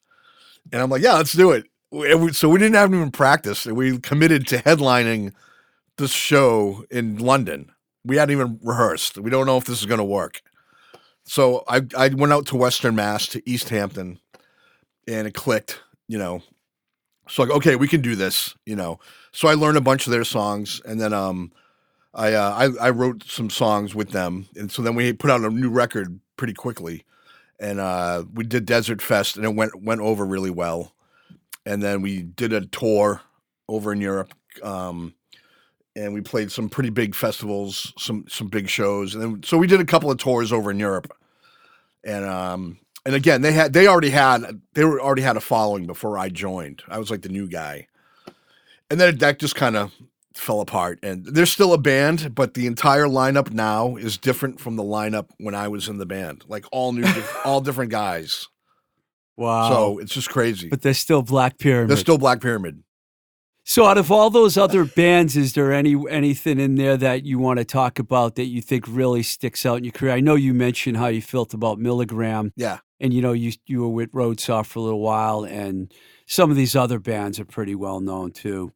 [0.74, 1.66] And I'm like, yeah, let's do it.
[1.92, 3.64] We- So we didn't have even practice.
[3.64, 5.32] We committed to headlining
[5.98, 7.70] this show in London.
[8.04, 9.16] We hadn't even rehearsed.
[9.16, 10.42] We don't know if this is going to work.
[11.24, 14.18] So I, I went out to Western Mass to East Hampton
[15.06, 16.42] and it clicked, you know.
[17.28, 18.98] So like, okay, we can do this, you know.
[19.30, 21.52] So I learned a bunch of their songs, and then um,
[22.12, 25.40] I uh, I, I wrote some songs with them, and so then we put out
[25.40, 27.04] a new record pretty quickly,
[27.60, 30.92] and uh, we did Desert Fest, and it went went over really well,
[31.64, 33.20] and then we did a tour
[33.68, 35.14] over in Europe, um,
[35.96, 39.66] and we played some pretty big festivals, some some big shows, and then so we
[39.66, 41.12] did a couple of tours over in Europe,
[42.02, 45.86] and um, and again they had they already had they were already had a following
[45.86, 46.82] before I joined.
[46.88, 47.88] I was like the new guy,
[48.90, 49.92] and then that just kind of
[50.34, 50.98] fell apart.
[51.02, 55.28] And they're still a band, but the entire lineup now is different from the lineup
[55.38, 56.44] when I was in the band.
[56.48, 57.04] Like all new,
[57.44, 58.48] all different guys.
[59.36, 59.68] Wow.
[59.70, 60.68] So it's just crazy.
[60.68, 61.90] but they're still Black Pyramid.
[61.90, 62.82] They're still Black Pyramid.
[63.66, 67.38] So, out of all those other bands, is there any anything in there that you
[67.38, 70.12] want to talk about that you think really sticks out in your career?
[70.12, 72.80] I know you mentioned how you felt about Milligram, Yeah.
[73.00, 75.90] and you know you you were with Roadsaw for a little while, and
[76.26, 78.70] some of these other bands are pretty well known too.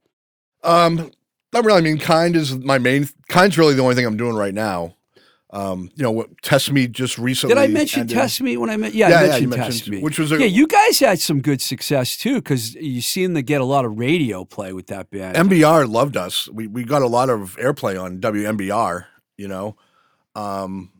[0.64, 1.10] Um,
[1.52, 1.78] not really.
[1.78, 3.08] I mean, kind is my main.
[3.28, 4.94] Kind's really the only thing I'm doing right now.
[5.50, 7.54] Um, you know, what Test Me just recently.
[7.54, 8.16] Did I mention ended.
[8.16, 8.94] Test Me when I meant?
[8.94, 10.00] Yeah, Yeah, I yeah, mentioned you Test Me.
[10.02, 13.40] which was a yeah, you guys had some good success too, because you seem to
[13.40, 15.36] get a lot of radio play with that band.
[15.36, 16.50] MBR loved us.
[16.50, 19.06] We we got a lot of airplay on WMBR.
[19.38, 19.76] You know,
[20.34, 20.92] um,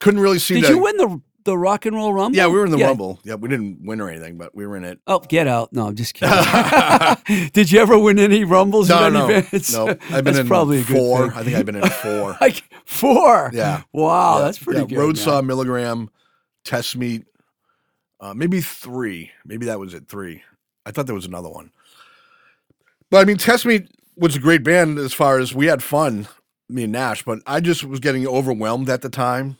[0.00, 0.60] couldn't really see.
[0.60, 2.36] Did you win the the Rock and Roll Rumble?
[2.36, 2.86] Yeah, we were in the Yeah.
[2.86, 3.18] Rumble.
[3.24, 5.00] Yeah, we didn't win or anything, but we were in it.
[5.06, 5.72] Oh, get out!
[5.72, 7.50] No, I'm just kidding.
[7.52, 8.88] Did you ever win any rumbles?
[8.88, 9.72] No, no, bands?
[9.72, 9.88] no.
[10.10, 11.32] I've been in probably four.
[11.34, 12.36] I think I've been in four.
[12.40, 13.50] like four.
[13.52, 13.82] Yeah.
[13.92, 14.98] Wow, Yeah, that's pretty yeah, good.
[14.98, 15.18] Road.
[15.18, 16.10] Saw, Milligram,
[16.64, 17.24] Test Meet,
[18.20, 19.30] uh, maybe three.
[19.44, 20.08] Maybe that was it.
[20.08, 20.42] Three.
[20.86, 21.70] I thought there was another one.
[23.10, 26.28] But I mean, Test Meet was a great band as far as we had fun,
[26.68, 27.22] me and Nash.
[27.24, 29.56] But I just was getting overwhelmed at the time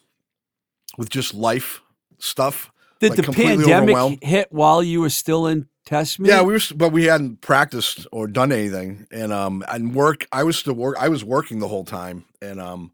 [0.99, 1.81] with just life
[2.19, 2.71] stuff.
[3.01, 6.29] Did like, the pandemic hit while you were still in test meet?
[6.29, 10.27] Yeah, we were, but we hadn't practiced or done anything, and um, and work.
[10.33, 10.97] I was still work.
[10.99, 12.93] I was working the whole time, and um,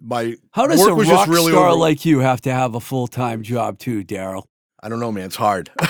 [0.00, 2.52] my How does work a was rock just really star over- like you have to
[2.52, 4.44] have a full time job too, Daryl?
[4.80, 5.26] I don't know, man.
[5.26, 5.70] It's hard.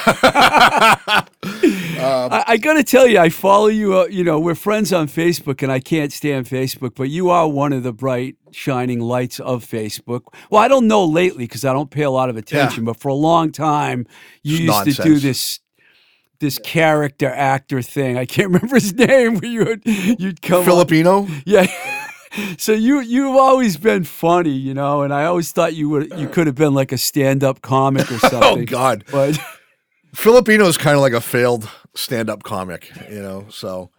[1.98, 3.98] Um, I, I got to tell you, I follow you.
[3.98, 7.48] Uh, you know, we're friends on Facebook, and I can't stand Facebook, but you are
[7.48, 10.20] one of the bright, shining lights of Facebook.
[10.48, 13.08] Well, I don't know lately because I don't pay a lot of attention, but for
[13.08, 14.06] a long time,
[14.44, 15.22] you It's used to do nonsense.
[15.22, 15.60] this
[16.38, 18.16] this character actor thing.
[18.16, 19.38] I can't remember his name.
[19.38, 21.26] Where you would you'd come up- Filipino.
[21.44, 21.66] yeah.
[22.58, 26.28] So you you've always been funny, you know, and I always thought you would you
[26.28, 28.62] could have been like a stand up comic or something.
[28.62, 29.38] Oh God, But
[30.14, 33.46] Filipino is kind of like a failed stand-up comic, you know.
[33.50, 33.90] So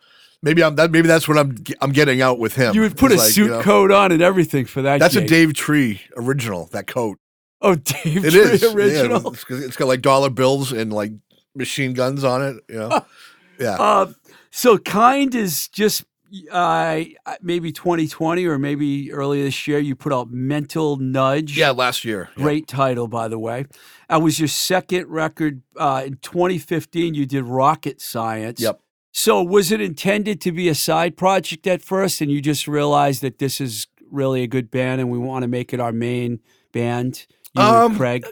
[0.42, 0.92] maybe I'm that.
[0.92, 2.74] Maybe that's what I'm I'm getting out with him.
[2.76, 5.00] you would put a like, suit you know, coat on and everything for that.
[5.00, 5.26] That's a.
[5.26, 6.68] Dave Tree original.
[6.72, 7.20] That coat.
[7.62, 9.34] Oh, Dave It Tree is Yeah, original.
[9.34, 11.12] it's, it's got like dollar bills and like
[11.56, 12.64] machine guns on it.
[12.70, 13.06] You know.
[13.60, 13.76] Yeah.
[13.78, 14.14] Uh,
[14.52, 16.06] so kind is just
[16.52, 17.04] uh,
[17.42, 19.80] maybe 2020 or maybe earlier this year.
[19.80, 21.58] You put out Mental Nudge.
[21.58, 21.72] yeah.
[21.72, 22.30] Last year.
[22.38, 22.44] Yeah.
[22.44, 23.66] Great title, by the way.
[24.10, 25.62] That was your second record.
[25.78, 28.62] Uh, in 2015, you did Rocket Science.
[28.62, 28.80] Yep.
[29.12, 33.22] So, was it intended to be a side project at first, and you just realized
[33.24, 36.40] that this is really a good band, and we want to make it our main
[36.72, 37.26] band?
[37.56, 38.26] You Um, Craig.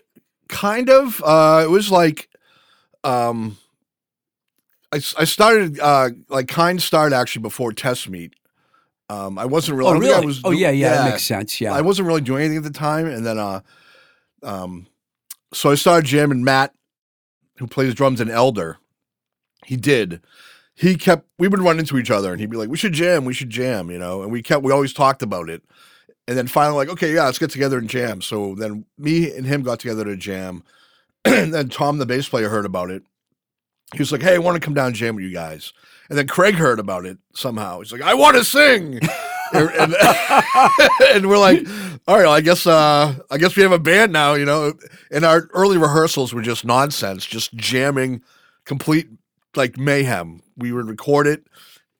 [0.47, 2.29] kind of uh it was like
[3.03, 3.57] um
[4.91, 8.33] i, I started uh like kind started actually before test meet.
[9.09, 10.25] Um i wasn't really Oh, don't I really?
[10.25, 11.59] was oh, do- yeah, yeah, that makes sense.
[11.61, 11.73] Yeah.
[11.73, 13.61] i wasn't really doing anything at the time and then uh
[14.43, 14.87] um
[15.53, 16.73] so i started jamming matt
[17.57, 18.77] who plays drums in elder.
[19.65, 20.21] He did.
[20.75, 23.25] He kept we would run into each other and he'd be like we should jam
[23.25, 25.63] we should jam you know and we kept we always talked about it.
[26.27, 28.21] And then finally like okay yeah let's get together and jam.
[28.21, 30.63] So then me and him got together to jam.
[31.25, 33.01] And then tom the bass player heard about it
[33.93, 35.73] he was like hey i want to come down and jam with you guys.
[36.09, 37.79] And then craig heard about it somehow.
[37.79, 38.99] He's like i want to sing!
[39.53, 39.95] And, and,
[41.13, 41.65] and we're like
[42.05, 44.73] all right i guess uh i guess we have a band now you know?
[45.09, 48.23] And our early rehearsals were just nonsense just jamming
[48.65, 49.07] complete
[49.55, 50.41] like mayhem.
[50.57, 51.45] We would record it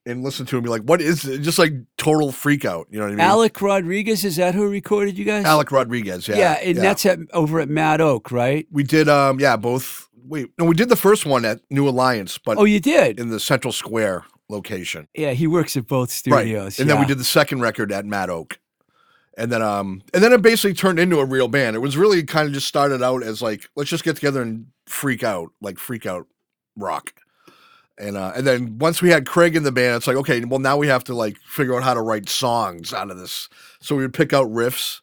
[0.06, 1.40] and listen to and be like what is it?
[1.40, 3.22] Just like total freak out you know what i mean?
[3.22, 5.46] Alec Rodriguez, is that who recorded you guys?
[5.46, 6.36] alec rodriguez yeah.
[6.36, 8.68] Yeah, and that's at over at Mad Oak, right?
[8.72, 12.38] we did um yeah both wait no we did the first one at new alliance
[12.38, 13.20] but Oh, you did.
[13.20, 16.64] in the central square location Yeah, he works at both studios.
[16.64, 16.80] Right.
[16.80, 18.60] and then we did the second record at Mad Oak.
[19.38, 21.76] And then um and then it basically turned into a real band.
[21.76, 24.68] It was really kind of just started out as like let's just get together and
[24.88, 26.26] freak out, like freak out
[26.76, 27.12] rock.
[28.00, 30.60] And uh and then once we had Craig in the band, it's like okay, well
[30.60, 33.50] now we have to like figure out how to write songs out of this.
[33.82, 35.02] So we would pick out riffs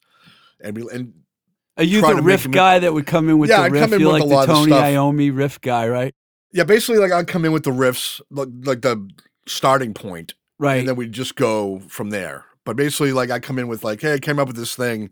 [0.61, 1.13] and we and
[1.77, 3.83] Are you the riff guy that would come in with Yeah, the I'd riff?
[3.83, 4.85] come in You're with like a lot the of Tony stuff.
[4.85, 6.15] Iommi riff guy, right?
[6.53, 9.09] yeah, basically like I'd come in with the riffs, like, like the
[9.47, 10.77] starting point, Right.
[10.79, 12.45] and then we'd just go from there.
[12.65, 15.11] But basically, like I come in with like, hey, I came up with this thing,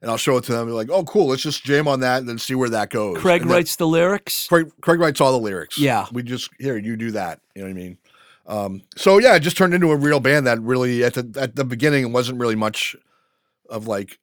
[0.00, 0.66] and I'll show it to them.
[0.66, 3.18] They're like, oh, cool, let's just jam on that and then see where that goes.
[3.18, 4.48] Craig then- writes the lyrics.
[4.48, 5.78] Craig, Craig writes all the lyrics.
[5.78, 6.06] Yeah.
[6.12, 7.40] we just here you do that.
[7.54, 7.98] You know what I mean?
[8.46, 11.54] Um, so yeah, it just turned into a real band that really at the at
[11.54, 12.96] the beginning it wasn't really much
[13.68, 14.18] of like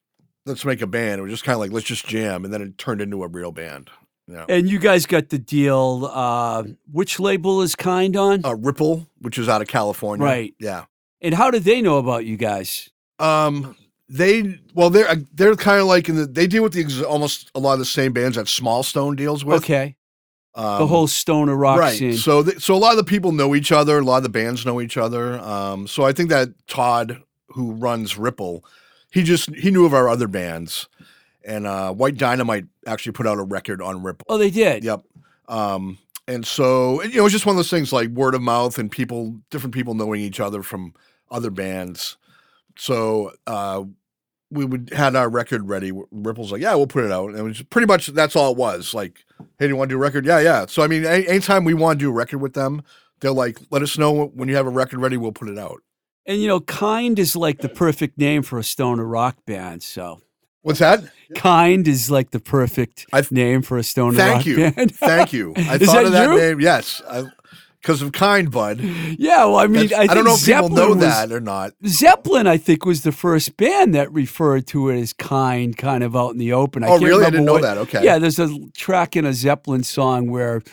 [0.45, 1.19] let's make a band.
[1.19, 3.27] It was just kind of like let's just jam, and then it turned into a
[3.27, 3.89] real band.
[4.27, 4.45] Yeah.
[4.49, 6.09] And you guys got the deal.
[6.11, 8.43] Uh, which label is Kind on?
[8.43, 10.25] Uh, Ripple, which is out of California.
[10.25, 10.55] Right.
[10.59, 10.85] Yeah.
[11.21, 12.89] and how did they know about you guys?
[13.19, 13.75] Um,
[14.09, 17.01] they well, they're uh, they're kind of like in the they deal with the ex-
[17.01, 19.63] almost a lot of the same bands that Small Stone deals with.
[19.63, 19.95] okay.
[20.55, 21.97] um, The whole stoner rock right.
[21.97, 22.13] scene.
[22.17, 23.99] So th- so a lot of the people know each other.
[23.99, 25.39] A lot of the bands know each other.
[25.39, 28.63] Um, so I think that Todd, who runs Ripple,
[29.15, 30.89] he just he knew of our other bands,
[31.45, 34.25] and uh, White Dynamite actually put out a record on Ripple.
[34.27, 34.83] oh, they did.
[34.83, 35.05] Yep.
[35.47, 35.97] Um,
[36.27, 38.91] and so you know, it's just one of those things like word of mouth and
[38.91, 40.93] people, different people knowing each other from
[41.31, 42.17] other bands.
[42.77, 43.85] So uh,
[44.51, 45.93] we would had our record ready.
[46.11, 48.57] Ripple's like, yeah, we'll put it out, and it was pretty much that's all it
[48.57, 48.93] was.
[48.93, 50.25] Like, hey, do you want to do a record?
[50.25, 50.65] Yeah, yeah.
[50.65, 52.83] So I mean, any, anytime we want to do a record with them,
[53.21, 55.15] they're like, let us know when you have a record ready.
[55.15, 55.81] We'll put it out.
[56.25, 59.83] And you know, Kind is like the perfect name for a stoner rock band.
[59.83, 60.21] So
[60.61, 61.03] What's that?
[61.35, 64.95] Kind is like the perfect I- name for a stoner Thank rock you, band.
[64.95, 65.53] thank you.
[65.53, 65.71] Thank you.
[65.71, 66.37] I Is thought that of that you?
[66.39, 66.59] name.
[66.59, 67.01] Yes,
[67.81, 68.79] because of Kind Bud.
[68.79, 71.39] yeah, well, I mean, I, I, don't know if Zeppelin people know was, that or
[71.39, 71.73] not.
[71.85, 76.15] Zeppelin, I think, was the first band that referred to it as kind, kind of
[76.15, 76.83] out in the open.
[76.83, 77.25] I Oh, can't really?
[77.25, 77.77] I didn't know that.
[77.77, 78.03] Okay.
[78.03, 80.63] Yeah, there's a track in a Zeppelin song where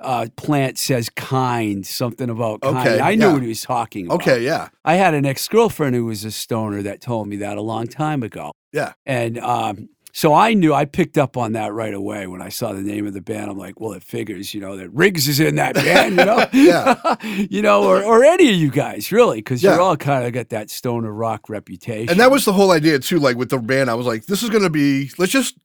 [0.00, 2.78] uh, Plant says kind, something about kind.
[2.78, 3.32] Okay, I knew yeah.
[3.32, 4.16] what he was talking about.
[4.16, 4.42] Okay.
[4.44, 4.68] Yeah.
[4.84, 7.86] I had an ex girlfriend who was a stoner that told me that a long
[7.86, 8.52] time ago.
[8.72, 8.92] Yeah.
[9.04, 12.72] And um, so I knew, I picked up on that right away when I saw
[12.72, 13.50] the name of the band.
[13.50, 16.46] I'm like, well, it figures, you know, that Riggs is in that band, you know?
[16.52, 17.16] Yeah.
[17.22, 19.72] you know, or, or any of you guys, really, because Yeah.
[19.72, 22.10] you're all kind of got that stoner rock reputation.
[22.10, 23.18] And that was the whole idea too.
[23.18, 25.56] Like with the band, I was like, this is going to be, let's just,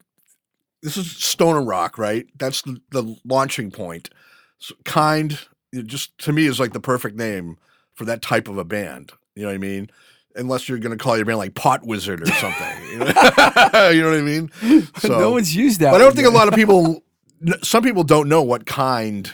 [0.86, 2.28] this is stoner rock, right?
[2.38, 4.12] That's the, the launching point.
[4.60, 5.38] So kind,
[5.74, 7.58] just to me is like the perfect name
[7.95, 9.12] for that type of a band.
[9.36, 9.89] You know what I mean?
[10.36, 12.91] Unless you're going to call your band like Pot Wizard or something.
[12.91, 13.06] you, know?
[13.89, 14.52] You know what I mean?
[15.00, 15.91] So, no one's used that.
[15.91, 17.04] but I don't think a lot of people,
[17.63, 19.34] some people don't know what kind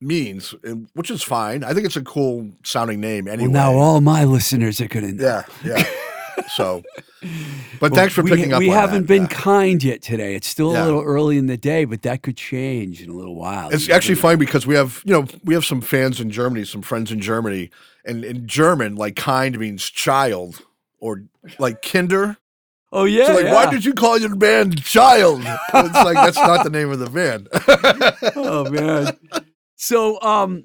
[0.00, 0.54] means,
[0.94, 1.64] which is fine.
[1.64, 3.48] I think it's a cool sounding name anyway.
[3.48, 5.42] Well, now all my listeners are going to know.
[5.64, 5.84] yeah, yeah.
[6.54, 6.82] So,
[7.80, 8.58] but Well, thanks for we, picking up.
[8.58, 9.08] We haven't that.
[9.08, 9.28] been Yeah.
[9.28, 10.34] kind yet today.
[10.34, 13.34] It's still a little early in the day, but that could change in a little
[13.34, 13.70] while.
[13.70, 14.20] It's actually know.
[14.22, 17.20] funny because we have, you know, we have some fans in Germany, some friends in
[17.20, 17.70] Germany,
[18.04, 20.62] and in German, like kind means child
[20.98, 21.22] or
[21.58, 22.36] like kinder.
[22.92, 23.26] Oh yeah.
[23.26, 23.54] So like, yeah.
[23.54, 25.42] why did you call your band child?
[25.44, 27.48] It's like that's not the name of the band.
[28.36, 29.16] oh man.
[29.74, 30.64] So um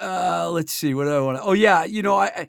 [0.00, 2.48] uh let's see what do I want to Oh yeah, you know I, I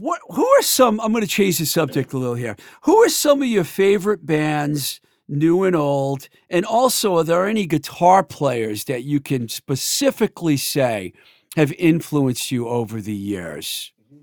[0.00, 2.56] what who are some I'm going to change the subject a little here.
[2.82, 7.66] Who are some of your favorite bands new and old and also are there any
[7.66, 11.12] guitar players that you can specifically say
[11.56, 13.92] have influenced you over the years?
[14.12, 14.22] Mm-hmm.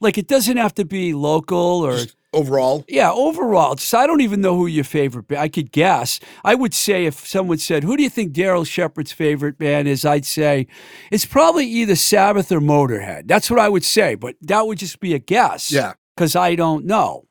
[0.00, 1.98] Like it doesn't have to be local or
[2.32, 5.28] overall, yeah, overall, just I don't even know who your favorite.
[5.28, 6.20] Ba- I could guess.
[6.44, 10.04] I would say if someone said, "Who do you think Daryl Shepard's favorite band is?"
[10.04, 10.66] I'd say
[11.10, 13.28] it's probably either Sabbath or Motorhead.
[13.28, 15.70] That's what I would say, but that would just be a guess.
[15.72, 15.94] yeah.
[16.16, 17.26] because I don't know.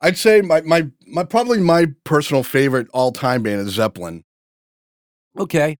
[0.00, 4.24] I'd say my my my probably my personal favorite all time band is Zeppelin.
[5.38, 5.78] Okay,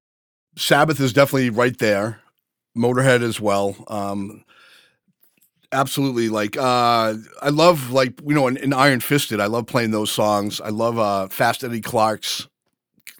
[0.56, 2.20] Sabbath is definitely right there.
[2.76, 3.76] Motorhead as well.
[3.88, 4.44] Um,
[5.72, 6.28] absolutely.
[6.28, 9.40] Like uh, I love like you know in, in Iron Fisted.
[9.40, 10.60] I love playing those songs.
[10.60, 12.48] I love uh, Fast Eddie Clarke's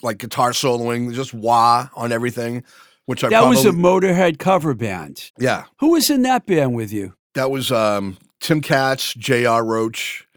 [0.02, 2.64] like guitar soloing, just wah on everything.
[3.06, 5.32] Which I that probably was a Motorhead cover band.
[5.38, 5.64] yeah.
[5.80, 7.14] Who was in that band with you?
[7.34, 9.64] That was um, Tim Catz, J.R.
[9.64, 10.28] Roach,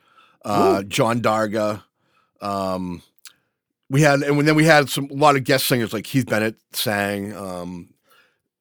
[0.43, 1.83] uh, John Darga.
[2.41, 3.03] Um,
[3.89, 6.55] we had, and then we had some a lot of guest singers like Keith Bennett
[6.73, 7.93] sang, um,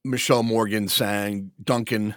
[0.05, 2.14] Michelle Morgan sang, Duncan.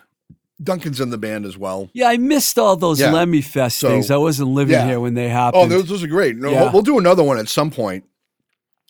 [0.61, 1.89] Duncan's in the band as well.
[1.93, 3.11] Yeah, I missed all those Yeah.
[3.11, 4.09] Lemmy Fest So- things.
[4.09, 4.85] I wasn't living yeah.
[4.87, 5.63] here when they happened.
[5.63, 6.35] Oh, those, those are great.
[6.35, 6.63] No, Yeah.
[6.63, 8.05] we'll, we'll do another one at some point.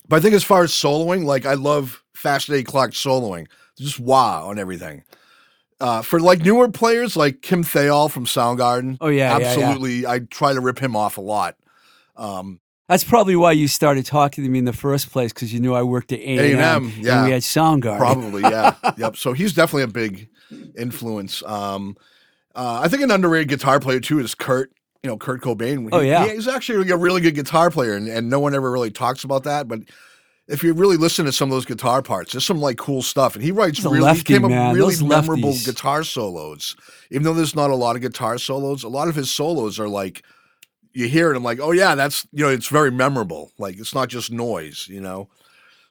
[0.07, 3.47] But I think as far as soloing, like I love Fast Eddie Clarke soloing.
[3.77, 5.03] Just wow on everything.
[5.79, 10.07] Uh, for like newer players like Kim Thayil from Soundgarden, Oh, yeah, absolutely.
[10.07, 11.55] I try to rip him off a lot.
[12.15, 15.59] Um, That's probably why you started talking to me in the first place because you
[15.59, 17.17] knew I worked at A and M, A&M, yeah.
[17.17, 17.97] and we had Soundgarden.
[17.99, 19.17] probably, yeah, yep.
[19.17, 20.29] So he's definitely a big
[20.77, 21.43] influence.
[21.45, 21.97] Um,
[22.55, 24.71] uh, I think an underrated guitar player too is Kurt.
[25.03, 25.87] You know, Kurt Cobain.
[25.91, 26.25] Oh, He- yeah.
[26.27, 29.43] he's actually a really good guitar player, and, and no one ever really talks about
[29.43, 29.67] that.
[29.67, 29.81] But
[30.47, 33.35] if you really listen to some of those guitar parts, there's some like cool stuff,
[33.35, 34.69] and he writes really, lefty, he came man.
[34.69, 35.65] with really Those memorable lefties.
[35.65, 36.75] guitar solos.
[37.11, 39.87] Even though there's not a lot of guitar solos, a lot of his solos are
[39.87, 40.23] like
[40.93, 43.51] you hear it, I'm like, oh yeah, that's you know, it's very memorable.
[43.59, 45.29] Like it's not just noise, you know.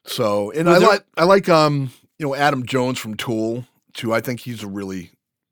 [0.05, 3.65] So and Was I there- like I like um you know Adam Jones from Tool
[3.97, 4.13] too.
[4.13, 5.11] I think he's a really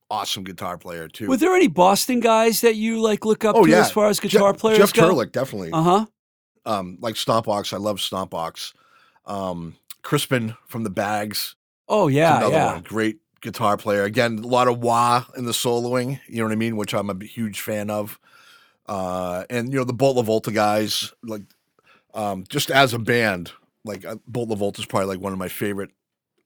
[0.10, 1.28] awesome guitar player too.
[1.28, 4.08] Were there any Boston guys that you like look up oh to yeah, as far
[4.08, 5.10] as guitar players Jeff go?
[5.14, 5.72] Turlick definitely.
[5.72, 6.06] Uh huh.
[6.66, 8.74] Um, like Stompbox, I love Stompbox.
[9.26, 11.56] Um, Crispin from the Bags,
[11.88, 12.74] Oh yeah, another yeah.
[12.74, 14.04] one, great guitar player.
[14.04, 16.20] Again, a lot of wah in the soloing.
[16.28, 16.78] You know what I mean?
[16.78, 18.20] Which I'm a huge fan of.
[18.88, 21.44] Uh, and you know the Bullet LaVolta guys, like
[22.14, 23.52] um, just as a band,
[23.84, 25.92] like uh, Bullet LaVolta is probably like one of my favorite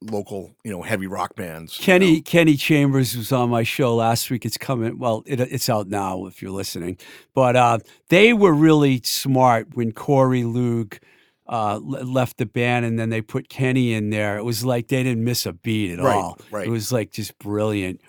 [0.02, 1.78] local, you know, heavy rock bands.
[1.78, 2.22] you Kenny know.
[2.24, 4.46] Kenny Chambers was on my show last week.
[4.46, 4.98] It's coming.
[4.98, 6.96] Well, it, it's out now if you're listening.
[7.34, 7.78] But uh,
[8.08, 10.98] they were really smart when Corey Loog
[11.46, 14.38] uh, left the band, and then they put Kenny in there.
[14.38, 16.38] It was like they didn't miss a beat at Right, all.
[16.50, 16.66] right.
[16.66, 18.00] It was like just brilliant.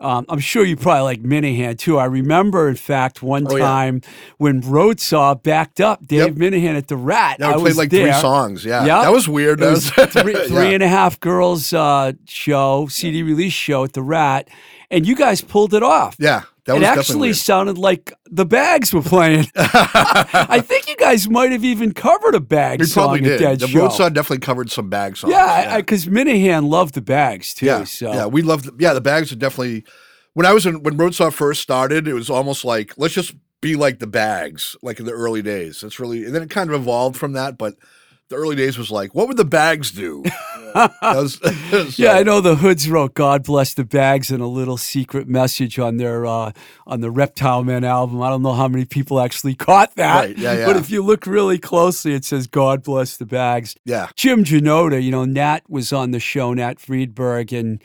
[0.00, 1.98] Um, I'm sure you probably like Minehan too.
[1.98, 3.64] I remember, in fact, one Oh, yeah.
[3.64, 4.00] time
[4.38, 6.34] when Roadsaw backed up Dave Yep.
[6.36, 7.36] Minehan at the Rat.
[7.38, 8.10] Yeah, I played like there.
[8.12, 8.64] three songs.
[8.64, 9.02] Yeah, Yep.
[9.02, 9.60] that was weird.
[9.60, 10.44] It was was three, yeah.
[10.46, 14.48] three and a half girls uh, show, CD release show at the Rat,
[14.90, 16.16] and you guys pulled it off.
[16.18, 16.42] Yeah,
[16.78, 19.46] that it actually sounded like the Bags were playing.
[19.56, 23.40] I think you guys might have even covered a Bag we song probably at did.
[23.40, 23.88] that The show.
[23.88, 25.32] Roadsaw definitely covered some bag songs.
[25.32, 27.66] yeah, because Minehan loved the Bags too.
[27.66, 28.70] yeah, so yeah, we loved.
[28.80, 29.84] Yeah, the bags are definitely.
[30.34, 33.76] When I was in when Roadsaw first started, it was almost like let's just be
[33.76, 35.80] like the bags, like in the early days.
[35.80, 37.58] That's really, and then it kind of evolved from that.
[37.58, 37.74] But
[38.30, 40.22] the early days was like, what would the bags do?
[41.02, 44.76] Was- so- Yeah, I know the Hoods wrote "God Bless the Bags" and a little
[44.76, 46.52] secret message on their uh,
[46.86, 48.22] on the Reptile Man album.
[48.22, 51.26] I don't know how many people actually caught that, Right, yeah, but if you look
[51.26, 55.92] really closely, it says "God Bless the Bags." Yeah, Jim Janota, you know, Nat was
[55.92, 57.82] on the show, Nat Freedberg, and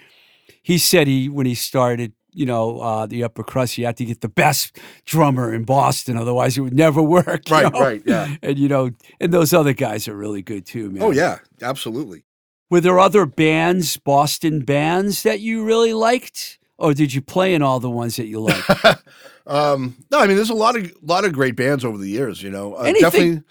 [0.61, 4.05] he said he when he started, you know, uh, the upper crust, you had to
[4.05, 7.43] get the best drummer in Boston, otherwise it would never work.
[7.49, 7.79] right, know?
[7.79, 8.35] right, yeah.
[8.41, 11.03] And you know, and those other guys are really good too, man.
[11.03, 12.23] Oh yeah, absolutely.
[12.69, 17.61] Were there other bands, Boston bands, that you really liked, or did you play in
[17.61, 18.69] all the ones that you liked?
[19.47, 22.41] um, no, I mean, there's a lot of lot of great bands over the years.
[22.41, 23.43] You know, uh, definitely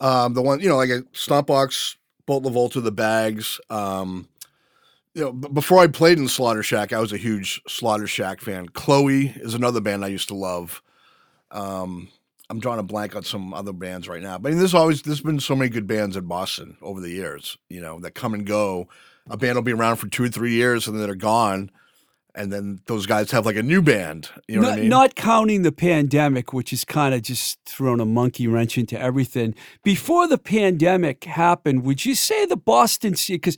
[0.00, 3.60] um, the one you know, like a Stompbox Bullet LaVolta, the Bags.
[3.70, 4.28] Um,
[5.14, 8.68] you know, before I played in Slaughter Shack, I was a huge Slaughter Shack fan.
[8.68, 10.82] Chloe is another band I used to love.
[11.50, 12.08] Um,
[12.48, 15.02] I'm drawing a blank on some other bands right now, but I mean, there's always
[15.02, 17.56] there's been so many good bands in Boston over the years.
[17.68, 18.88] You know, that come and go.
[19.28, 21.70] A band will be around for two or three years, and then they're gone,
[22.34, 24.30] and then those guys have like a new band.
[24.48, 24.88] You know not, what I mean?
[24.88, 29.54] not counting the pandemic, which has kind of just thrown a monkey wrench into everything.
[29.84, 33.36] Before the pandemic happened, would you say the Boston scene?
[33.36, 33.56] Because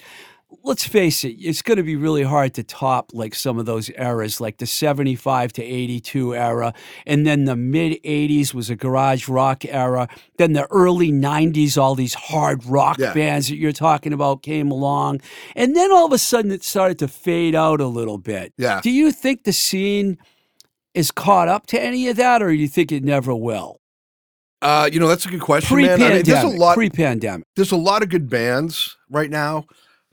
[0.62, 3.90] let's face it, it's going to be really hard to top like some of those
[3.90, 6.74] eras, like the 75 to 82 era.
[7.06, 10.08] And then the mid 80s was a garage rock era.
[10.38, 13.12] Then the early 90s, all these hard rock Yeah.
[13.14, 15.20] bands that you're talking about came along.
[15.56, 18.52] And then all of a sudden it started to fade out a little bit.
[18.58, 18.80] Yeah.
[18.82, 20.18] Do you think the scene
[20.94, 23.80] is caught up to any of that, or do you think it never will?
[24.60, 26.00] Uh, you know, that's a good question, man.
[26.00, 26.74] I mean, there's a lot.
[26.74, 27.46] Pre-pandemic.
[27.56, 29.64] there's a lot of good bands right now,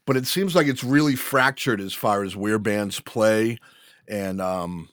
[0.10, 3.60] but it seems like it's really fractured as far as where bands play,
[4.08, 4.90] and um,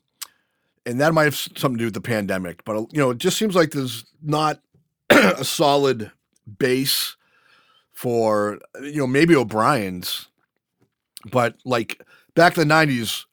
[0.85, 2.63] and that might have something to do with the pandemic.
[2.67, 4.61] But uh, you know, it just seems like there's not
[5.11, 6.13] a solid
[6.59, 7.17] base
[7.95, 10.29] for you know maybe O'Brien's,
[11.31, 12.03] but like
[12.35, 13.25] back in the '90s,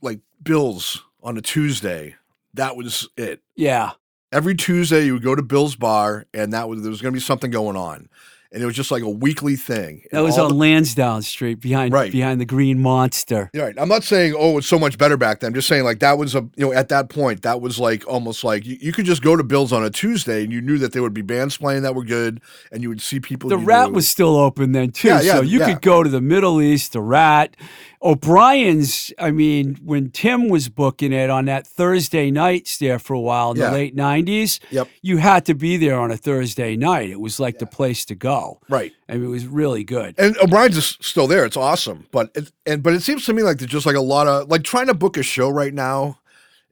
[0.00, 2.14] like Bills on a Tuesday,
[2.54, 3.90] that was it Yeah.
[4.30, 7.16] every Tuesday you would go to Bill's bar and that was there was going to
[7.16, 8.08] be something going on,
[8.52, 10.02] and it was just like a weekly thing.
[10.10, 12.12] That And was on the- Lansdowne Street behind Right.
[12.12, 13.50] behind the Green Monster.
[13.54, 13.74] Yeah, right.
[13.78, 15.48] I'm not saying oh it's so much better back then.
[15.48, 18.06] I'm just saying like that was a you know at that point that was like
[18.06, 20.78] almost like you, you could just go to Bill's on a Tuesday and you knew
[20.78, 22.40] that there would be bands playing that were good
[22.70, 23.48] and you would see people.
[23.48, 23.94] The Rat knew.
[23.94, 25.72] was still open then too, Yeah, yeah, so you yeah.
[25.72, 26.92] could go to the Middle East.
[26.92, 27.56] The Rat,
[28.02, 29.12] O'Brien's.
[29.18, 33.52] I mean, when Tim was booking it on that Thursday nights there for a while
[33.52, 33.70] in Yeah.
[33.70, 34.88] the late '90s, Yep.
[35.02, 37.10] you had to be there on a Thursday night.
[37.10, 38.60] It was like the place to go.
[38.68, 38.92] right.
[39.08, 40.14] I mean, it was really good.
[40.18, 41.44] And O'Brien's is still there.
[41.44, 44.00] It's awesome, but it, and but it seems to me like there's just like a
[44.00, 46.18] lot of like trying to book a show right now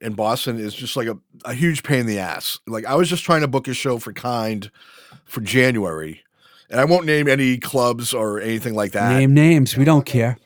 [0.00, 2.58] in Boston is just like a, a huge pain in the ass.
[2.66, 4.70] Like I was just trying to book a show for Kind
[5.26, 6.22] for January,
[6.70, 9.12] and I won't name any clubs or anything like that.
[9.18, 9.76] Name names.
[9.76, 10.38] We don't care.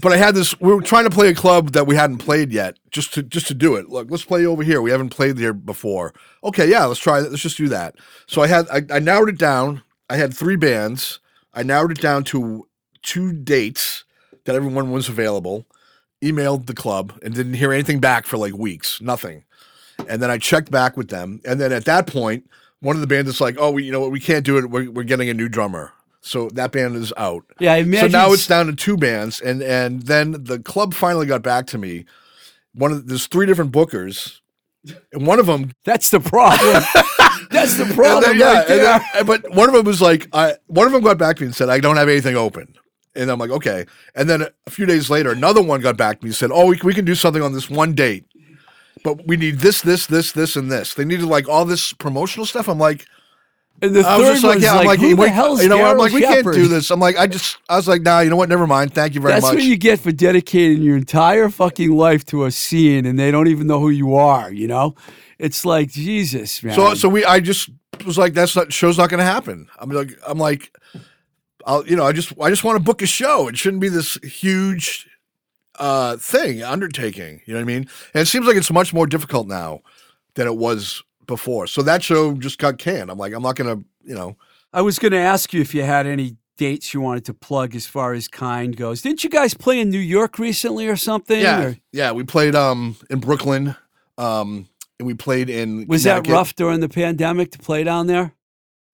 [0.00, 0.58] But I had this.
[0.60, 3.46] We were trying to play a club that we hadn't played yet, just to just
[3.46, 3.88] to do it.
[3.88, 4.82] Look, let's play over here.
[4.82, 6.12] We haven't played there before.
[6.42, 7.30] Okay, yeah, let's try that.
[7.30, 7.94] Let's just do that.
[8.26, 9.82] So I had I, I narrowed it down.
[10.10, 11.20] I had three bands.
[11.52, 12.66] I narrowed it down to
[13.02, 14.04] two dates
[14.44, 15.66] that everyone was available.
[16.22, 19.00] Emailed the club and didn't hear anything back for like weeks.
[19.00, 19.44] Nothing.
[20.08, 21.40] And then I checked back with them.
[21.44, 24.00] And then at that point, one of the bands is like, "Oh, we, you know
[24.00, 24.10] what?
[24.10, 24.70] We can't do it.
[24.70, 25.92] We're, we're getting a new drummer."
[26.26, 27.44] So that band is out.
[27.60, 31.26] Yeah, I So now it's down to two bands, and and then the club finally
[31.26, 32.06] got back to me.
[32.72, 34.40] One of there's three different bookers,
[35.12, 36.82] and one of them, that's the problem.
[37.50, 38.38] that's the problem.
[38.38, 41.18] then, yeah, right then- but one of them was like, I one of them got
[41.18, 42.74] back to me and said, I don't have anything open,
[43.14, 43.84] and I'm like, okay.
[44.14, 46.68] And then a few days later, another one got back to me and said, oh,
[46.68, 48.24] we, we can do something on this one date,
[49.04, 50.94] but we need this, this, this, this, and this.
[50.94, 52.66] They needed like all this promotional stuff.
[52.66, 53.04] I'm like.
[53.82, 55.90] And the I was just like, yeah, I'm like, who the hell's you know, what?
[55.90, 56.90] I'm like, we can't do this.
[56.90, 58.48] I'm like, I just, I was like, nah, you know what?
[58.48, 58.94] Never mind.
[58.94, 59.42] Thank you very much.
[59.42, 59.62] That's much.
[59.62, 63.48] what you get for dedicating your entire fucking life to a scene, and they don't
[63.48, 64.50] even know who you are.
[64.50, 64.94] You know,
[65.38, 66.74] it's like Jesus, man.
[66.74, 67.68] So so we I just
[68.06, 69.68] was like that's not show's not going to happen.
[69.78, 70.74] I'm like I'm like
[71.66, 73.48] I'll you know I just I just want to book a show.
[73.48, 75.08] It shouldn't be this huge
[75.78, 77.42] uh thing undertaking.
[77.44, 77.88] You know what I mean?
[78.14, 79.80] And it seems like it's much more difficult now
[80.34, 81.66] than it was before.
[81.66, 83.10] So that show just got canned.
[83.10, 84.36] I'm like I'm not going to you know
[84.72, 87.74] I was going to ask you if you had any dates you wanted to plug
[87.74, 89.02] as far as kind goes.
[89.02, 91.40] Didn't you guys play in New York recently or something?
[91.40, 93.74] yeah Or yeah we played um in Brooklyn
[94.18, 94.68] um
[94.98, 98.32] and we played in was that rough during the pandemic to play down there?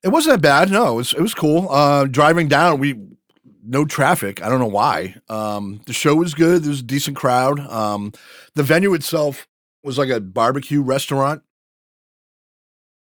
[0.03, 0.71] It wasn't that bad.
[0.71, 1.69] No, it was it was cool.
[1.71, 2.99] Uh, driving down, we
[3.63, 4.43] no traffic.
[4.43, 5.17] I don't know why.
[5.29, 6.63] Um, the show was good.
[6.63, 7.61] There was a decent crowd.
[7.61, 8.13] Um,
[8.55, 9.47] the venue itself
[9.85, 11.43] was like a barbecue restaurant.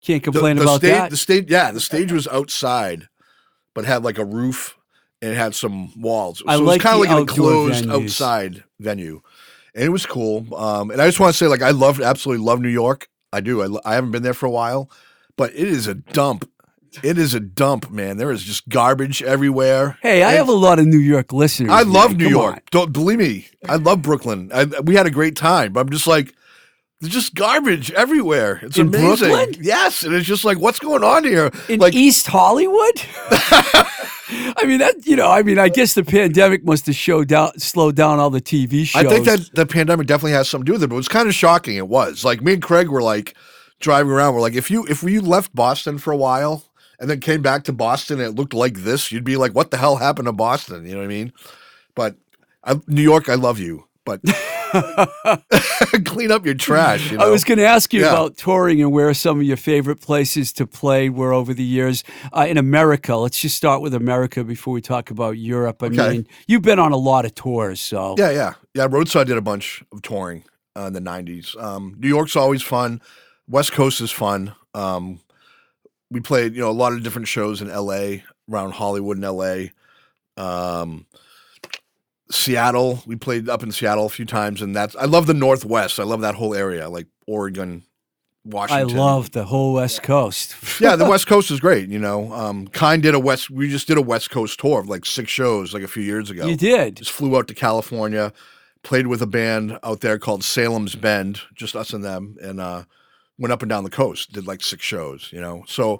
[0.03, 1.09] Can't The, complain the about stage, that.
[1.11, 3.07] The stage, yeah, the stage was outside,
[3.75, 4.77] but had like a roof
[5.21, 6.41] and it had some walls.
[6.47, 8.03] I so like it was kind of like an enclosed venues.
[8.03, 9.21] outside venue,
[9.75, 10.53] and it was cool.
[10.55, 13.09] Um, and I just want to say, like, I love, absolutely love New York.
[13.33, 13.61] I do.
[13.61, 14.89] I, I haven't been there for a while,
[15.35, 16.49] but it is a dump.
[17.03, 18.17] It is a dump, man.
[18.17, 19.99] There is just garbage everywhere.
[20.01, 21.69] hey, I And have a lot of New York listeners.
[21.71, 22.17] I love man.
[22.17, 22.53] New Come York.
[22.55, 22.61] on.
[22.71, 23.47] Don't believe me.
[23.67, 24.49] I love Brooklyn.
[24.51, 26.33] I, we had a great time, but I'm just like,
[26.99, 28.59] there's just garbage everywhere.
[28.61, 29.29] It's In amazing.
[29.29, 29.63] Brooklyn?
[29.63, 31.49] Yes, and it's just like, what's going on here?
[31.69, 33.01] in like, East Hollywood.
[34.31, 35.31] I mean that you know.
[35.31, 38.85] I mean, I guess the pandemic must have showed down, slowed down all the TV
[38.85, 39.03] shows.
[39.03, 41.07] I think that the pandemic definitely has something to do with it, but it was
[41.07, 41.77] kind of shocking.
[41.77, 43.35] It was like me and Craig were like
[43.79, 44.35] driving around.
[44.35, 46.63] We're like, if you if we left Boston for a while
[46.99, 49.71] and then came back to Boston and it looked like this, you'd be like, "What
[49.71, 51.33] the hell happened to Boston?" You know what I mean?
[51.95, 52.15] But
[52.63, 54.21] I, New York, I love you, but
[56.05, 57.11] clean up your trash.
[57.11, 57.25] You know?
[57.25, 58.09] I was going to ask you Yeah.
[58.11, 62.03] about touring and where some of your favorite places to play were over the years
[62.33, 63.15] uh, in America.
[63.15, 65.81] Let's just start with America before we talk about Europe.
[65.83, 66.09] I Okay.
[66.09, 68.87] mean, you've been on a lot of tours, so Yeah, yeah, yeah.
[68.87, 70.43] Roadsaw did a bunch of touring
[70.77, 71.55] uh, in the '90s.
[71.61, 73.01] Um, New York's always fun.
[73.47, 74.53] West Coast is fun.
[74.73, 75.19] Um,
[76.11, 78.23] we played, you know, a lot of different shows in L.A.
[78.51, 79.71] around Hollywood and L.A.
[80.37, 81.05] Um,
[82.31, 85.99] Seattle, we played up in Seattle a few times, and that's I love the Northwest.
[85.99, 87.83] I love that whole area, like Oregon,
[88.45, 88.95] Washington.
[88.95, 90.55] I love the whole West Coast.
[90.81, 91.89] yeah, the West Coast is great.
[91.89, 93.49] You know, um, Kind did a West.
[93.49, 96.29] We just did a West Coast tour of like six shows, like a few years
[96.29, 96.97] ago you did.
[96.97, 98.31] just flew out to California,
[98.83, 102.83] played with a band out there called Salem's Bend, just us and them, and uh,
[103.39, 105.63] went up and down the coast, did like six shows, you know.
[105.67, 105.99] So,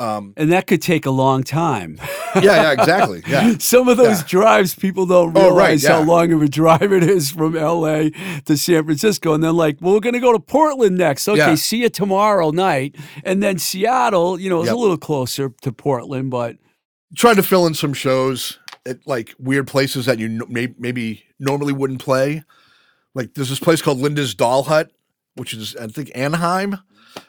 [0.00, 1.98] um, And that could take a long time.
[2.36, 3.22] yeah, yeah, exactly.
[3.28, 3.58] Yeah.
[3.58, 4.26] Some of those Yeah.
[4.28, 8.10] drives, people don't Oh, realize right, how long of a drive it is from LA
[8.46, 9.34] to San Francisco.
[9.34, 11.28] And then, like, well, we're going to go to Portland next.
[11.28, 11.54] Okay, Yeah.
[11.54, 12.96] see you tomorrow night.
[13.24, 14.74] And then Seattle, you know, is Yep.
[14.74, 16.56] a little closer to Portland, but
[17.16, 21.24] Tried to fill in some shows at like weird places that you n- may- maybe
[21.40, 22.42] normally wouldn't play.
[23.14, 24.90] Like there's this place called Linda's Doll Hut,
[25.34, 26.78] which is I think Anaheim.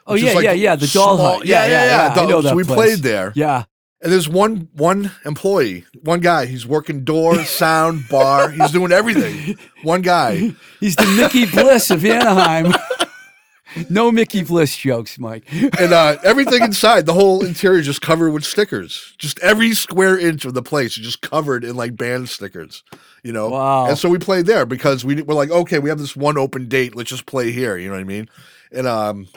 [0.06, 0.76] Oh, yeah, like, yeah, yeah.
[0.76, 1.46] The doll small- hut.
[1.46, 2.14] Yeah, yeah, yeah.
[2.14, 2.76] Doll- know that so we place.
[2.76, 3.32] played there.
[3.34, 3.64] Yeah.
[4.02, 6.46] And there's one one employee, one guy.
[6.46, 8.50] He's working door, sound, bar.
[8.50, 9.56] He's doing everything.
[9.84, 10.52] One guy.
[10.80, 12.72] He's the Mickey Bliss of Anaheim.
[13.88, 15.44] no Mickey Bliss jokes, Mike.
[15.52, 19.14] and uh, everything inside, the whole interior is just covered with stickers.
[19.18, 22.82] Just every square inch of the place is just covered in like band stickers.
[23.22, 23.86] You know, Wow.
[23.86, 26.68] And so we played there because we were like, okay, we have this one open
[26.68, 26.94] date.
[26.94, 27.76] Let's just play here.
[27.76, 28.28] You know what I mean?
[28.72, 29.28] And um,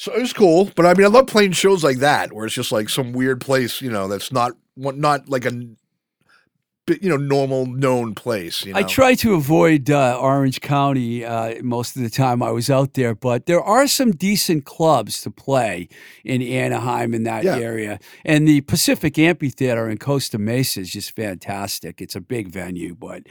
[0.00, 0.70] so it was cool.
[0.76, 3.40] But I mean, I love playing shows like that where it's just like some weird
[3.40, 3.82] place.
[3.82, 8.64] You know, that's not what not like a you know normal known place.
[8.64, 8.78] You know?
[8.78, 12.94] I try to avoid uh, Orange County uh, most of the time I was out
[12.94, 15.88] there, but there are some decent clubs to play
[16.24, 17.56] in Anaheim in that Yeah.
[17.56, 17.98] area.
[18.24, 22.00] And the Pacific Amphitheater in Costa Mesa is just fantastic.
[22.00, 23.24] It's a big venue, but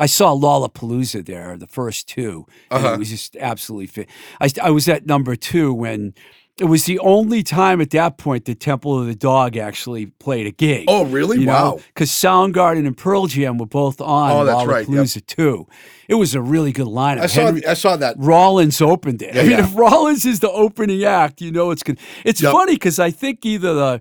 [0.00, 2.46] I saw Lollapalooza there, the first two.
[2.70, 2.94] Uh-huh.
[2.94, 4.08] it was just absolutely fit.
[4.40, 6.14] I, I was at number two when.
[6.56, 10.46] It was the only time at that point that Temple of the Dog actually played
[10.46, 10.84] a gig.
[10.86, 11.40] Oh, really?
[11.40, 11.80] You Wow.
[11.88, 14.86] Because Soundgarden and Pearl Jam were both on Oh, that's right.
[14.86, 15.66] Lollapalooza too.
[16.06, 17.22] It was a really good lineup.
[17.22, 18.14] I saw Henry- I saw that.
[18.20, 19.34] Rollins opened it.
[19.36, 19.64] I mean, yeah.
[19.66, 21.98] if Rollins is the opening act, you know it's good.
[22.24, 22.52] It's Yep.
[22.52, 24.00] funny because I think either the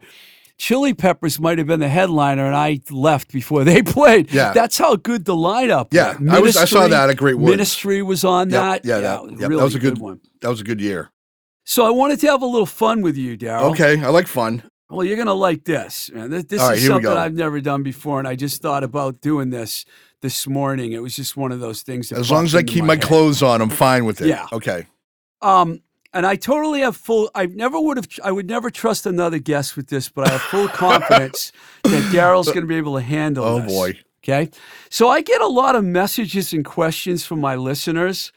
[0.58, 4.32] Chili Peppers might have been the headliner, and I left before they played.
[4.32, 4.54] Yeah.
[4.54, 5.88] that's how good the lineup.
[5.92, 6.30] Yeah, was.
[6.30, 7.52] I was- I saw that at Great Woods.
[7.52, 8.86] Ministry was on Yep, that.
[8.86, 10.22] yeah, that, yep, really that was a good, one.
[10.42, 11.12] That was a good year.
[11.66, 13.72] So I wanted to have a little fun with you, Daryl.
[13.72, 14.64] Okay, I like fun.
[14.90, 16.12] Well, you're gonna like this.
[16.14, 16.30] man.
[16.30, 17.10] This, this right, is something.
[17.10, 19.86] I've never done before, and I just thought about doing this
[20.22, 20.92] this morning.
[20.92, 22.10] It was just one of those things.
[22.10, 23.02] That As long as I keep my head.
[23.04, 24.28] clothes on, I'm fine with it.
[24.28, 24.46] Yeah.
[24.54, 24.86] Okay.
[25.42, 25.82] Um,
[26.14, 27.30] and I totally have full.
[27.34, 28.08] I never would have.
[28.24, 31.52] I would never trust another guest with this, but I have full confidence
[31.84, 33.60] that Daryl's going to be able to handle.
[33.60, 33.64] This.
[33.64, 33.74] Oh this.
[33.74, 34.00] boy.
[34.24, 34.52] Okay.
[34.90, 38.32] So I get a lot of messages and questions from my listeners.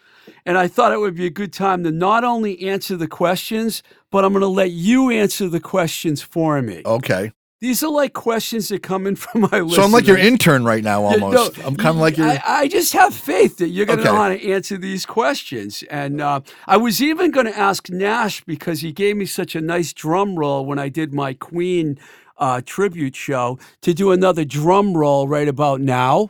[0.45, 3.83] And I thought it would be a good time to not only answer the questions,
[4.11, 6.83] but I'm going to let you answer the questions for me.
[6.85, 7.31] Okay.
[7.61, 9.77] These are like questions that come in from my listeners.
[9.77, 11.59] So I'm like your intern right now, Yeah, no, almost.
[11.59, 12.27] I'm kind of like your.
[12.27, 14.13] I, I just have faith that you're going to Okay.
[14.13, 15.83] know how to answer these questions.
[15.91, 19.61] And uh, I was even going to ask Nash because he gave me such a
[19.63, 21.99] nice drum roll when I did my Queen
[22.39, 26.29] uh, tribute show to do another drum roll right about now.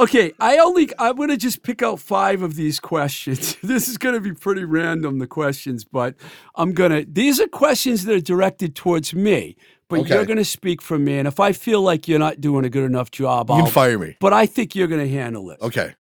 [0.00, 3.56] Okay, I only I'm gonna just pick out five of these questions.
[3.62, 6.14] this is gonna be pretty random, the questions, but
[6.54, 9.56] I'm gonna these are questions that are directed towards me,
[9.88, 10.14] but Okay.
[10.14, 11.18] you're gonna speak for me.
[11.18, 13.70] And if I feel like you're not doing a good enough job, you I'll can
[13.72, 14.16] fire me.
[14.20, 15.60] but I think you're gonna handle it.
[15.60, 15.94] Okay.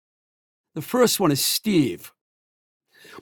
[0.75, 2.13] The first one is Steve.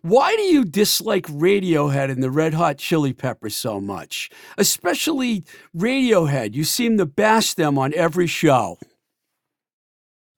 [0.03, 4.29] Why do you dislike Radiohead and the Red Hot Chili Peppers so much?
[4.59, 6.55] Especially Radiohead.
[6.55, 8.79] You seem to bash them on every show.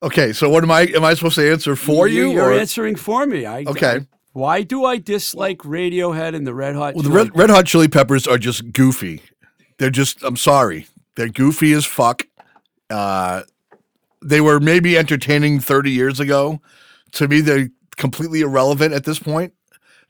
[0.02, 0.32] Okay.
[0.32, 0.82] So what am I?
[0.94, 2.30] Am I supposed to answer for you?
[2.30, 3.46] You're or- answering for me.
[3.46, 4.06] I, Okay.
[4.32, 6.94] Why do I dislike Radiohead and the Red Hot?
[6.94, 9.22] Well, the Chili Red, Red Hot Chili Peppers are just goofy.
[9.78, 10.22] They're just.
[10.22, 10.86] I'm sorry.
[11.16, 12.24] They're goofy as fuck.
[12.88, 13.42] Uh,
[14.22, 16.60] they were maybe entertaining 30 years ago.
[17.12, 19.54] To me, they're completely irrelevant at this point.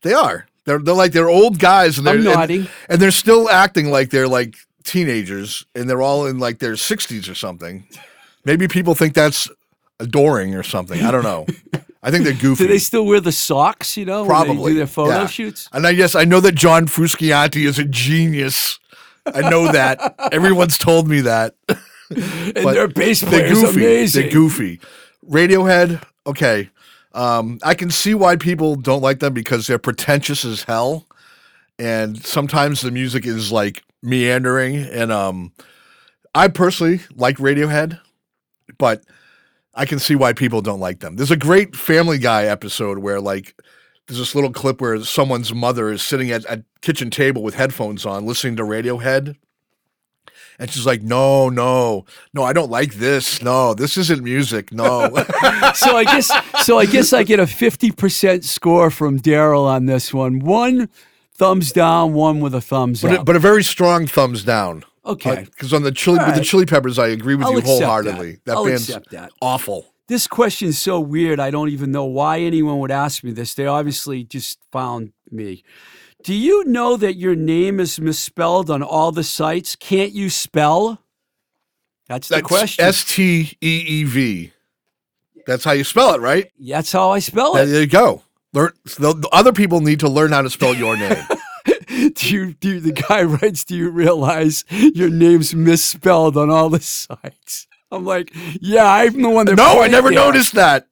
[0.03, 0.47] They are.
[0.67, 4.11] They're they're like they're old guys, and they're I'm and- and they're still acting like
[4.11, 7.87] they're like teenagers and they're all in like their 60s or something
[8.47, 9.47] maybe people think that's
[10.01, 11.47] adoring or something i don't know
[12.01, 12.65] I think they're goofy.
[12.65, 13.97] Do they still wear the socks?
[13.97, 15.27] You know, Probably they do their photo yeah.
[15.27, 15.69] shoots.
[15.73, 18.79] And I guess I know that John Frusciante is a genius.
[19.27, 20.15] I know that.
[20.33, 21.55] Everyone's told me that.
[21.69, 23.85] And their bass They're player is goofy.
[23.85, 24.23] amazing.
[24.23, 24.81] They're goofy.
[25.29, 26.71] Radiohead, okay.
[27.13, 31.07] Um, I can see why people don't like them because they're pretentious as hell.
[31.79, 34.77] And sometimes the music is like meandering.
[34.77, 35.53] And um,
[36.35, 38.01] I personally like Radiohead,
[38.79, 39.03] but
[39.75, 41.17] I can see why people don't like them.
[41.17, 43.55] There's a great Family Guy episode where like
[44.07, 48.07] there's this little clip where someone's mother is sitting at a kitchen table with headphones
[48.07, 49.37] on, listening to Radiohead.
[50.59, 52.05] And she's like, no, no,
[52.35, 53.41] no, I don't like this.
[53.43, 54.73] No, this isn't music.
[54.73, 55.09] No.
[55.75, 56.31] so I guess
[56.65, 60.41] so I guess I get a fifty percent score from Daryl on this one.
[60.41, 60.89] One
[61.35, 63.21] thumbs down, one with a thumbs but, up.
[63.21, 64.85] a, but a very strong thumbs down.
[65.09, 65.31] Okay.
[65.31, 66.45] Uh, because on the chili, All with the.
[66.45, 68.41] Chili Peppers, I agree with I'll you wholeheartedly.
[68.45, 68.57] that.
[68.57, 69.31] I'll band's accept that.
[69.41, 69.87] awful.
[70.07, 71.39] This question is so weird.
[71.39, 73.55] I don't even know why anyone would ask me this.
[73.55, 75.65] They obviously just found me.
[76.25, 79.77] Do you know that your name is misspelled on all the sites?
[79.77, 80.99] Can't you spell?
[82.09, 82.85] That's the That's question.
[82.85, 84.53] S T E E V.
[85.47, 86.51] That's how you spell it, right?
[86.59, 87.67] That's how I spell it.
[87.67, 88.23] There you go.
[88.53, 88.73] Learn.
[88.85, 91.17] The, the other people need to learn how to spell your name.
[92.15, 96.71] do you, do you- the guy writes, do you realize your name's misspelled on all
[96.71, 97.67] the sites?
[97.91, 98.31] I'm like,
[98.61, 99.57] yeah, I'm the one that.
[99.57, 100.87] no, I never there." noticed that.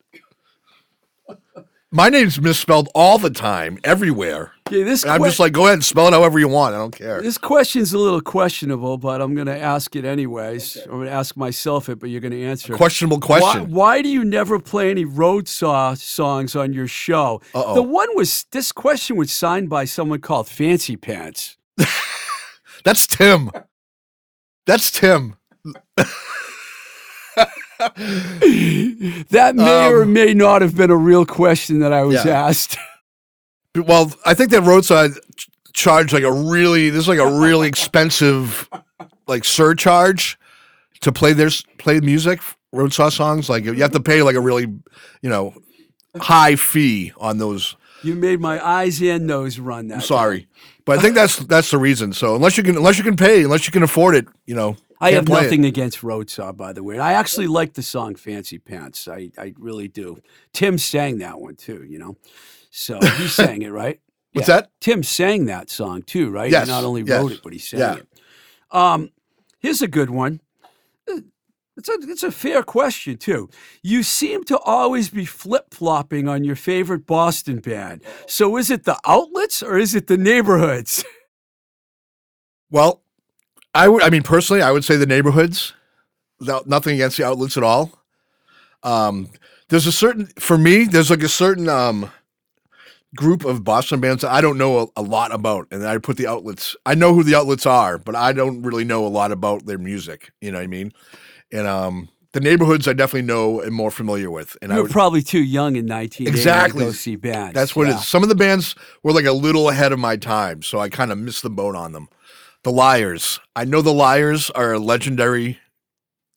[1.91, 4.53] My name's misspelled all the time, everywhere.
[4.67, 6.75] Okay, this And I'm just like, go ahead and spell it however you want.
[6.75, 7.23] I don't care.
[7.23, 10.77] This question's a little questionable, but I'm going to ask it anyways.
[10.87, 12.75] I'm going to ask myself it, but you're going to answer.
[12.75, 12.77] it.
[12.77, 13.71] Questionable question.
[13.71, 17.41] why do you never play any Roadsaw songs on your show?
[17.55, 17.75] Uh-oh.
[17.77, 21.57] The one was this question was signed by someone called Fancy Pants.
[22.85, 23.51] That's Tim.
[24.67, 25.37] That's Tim.
[27.79, 32.47] That may or Um, may not have been a real question that I was Yeah.
[32.49, 32.79] asked.
[33.81, 37.69] Well, I think that Roadsaw ch- charge like a really this is like a really
[37.69, 38.69] expensive
[39.27, 40.39] like surcharge
[41.01, 42.41] to play their s- play music
[42.75, 43.49] Roadsaw songs.
[43.49, 44.67] Like you have to pay like a really
[45.23, 45.55] you know
[46.17, 47.77] high fee on those.
[48.03, 49.89] You made my eyes and nose run.
[49.89, 50.49] That I'm sorry,
[50.85, 52.13] but I think that's that's the reason.
[52.13, 54.77] So unless you can unless you can pay unless you can afford it, you know.
[54.99, 55.43] I have play it.
[55.45, 56.99] nothing against Road Saw, by the way.
[56.99, 60.23] I actually like the song "Fancy Pants." I, I really do.
[60.55, 62.17] Tim sang that one too, you know.
[62.79, 63.99] So he sang it, right?
[64.33, 64.57] What's Yeah.
[64.57, 64.71] that?
[64.81, 66.51] Tim sang that song too, right?
[66.51, 67.23] Yes, He not only yes.
[67.23, 67.95] wrote it, but he sang Yeah.
[67.95, 68.07] it.
[68.71, 69.11] Um,
[69.61, 70.41] here's a good one.
[71.11, 71.21] Uh,
[71.79, 73.49] It's a it's a fair question too.
[73.83, 78.03] You seem to always be flip flopping on your favorite Boston band.
[78.27, 81.03] So is it the outlets or is it the neighborhoods?
[82.71, 83.01] Well,
[83.75, 84.03] I would.
[84.03, 85.73] I mean, personally, I would say the neighborhoods.
[86.41, 87.93] Nothing against the outlets at all.
[88.83, 89.31] Um,
[89.69, 90.85] there's a certain for me.
[90.85, 92.11] There's like a certain um
[93.17, 96.17] group of Boston bands that I don't know a, a lot about, and I put
[96.17, 96.77] the outlets.
[96.87, 99.79] I know who the outlets are, but I don't really know a lot about their
[99.79, 100.31] music.
[100.41, 100.93] You know what I mean?
[101.53, 104.57] And um, the neighborhoods I definitely know and more familiar with.
[104.61, 106.81] And I were probably too young in nineteen Exactly.
[106.81, 107.55] to go see bands.
[107.55, 107.95] that's what Yeah.
[107.95, 108.07] it is.
[108.09, 111.11] Some of the bands were like a little ahead of my time, so I kind
[111.11, 112.09] of missed the boat on them.
[112.65, 113.41] The Liars.
[113.55, 115.59] I know the Liars are a legendary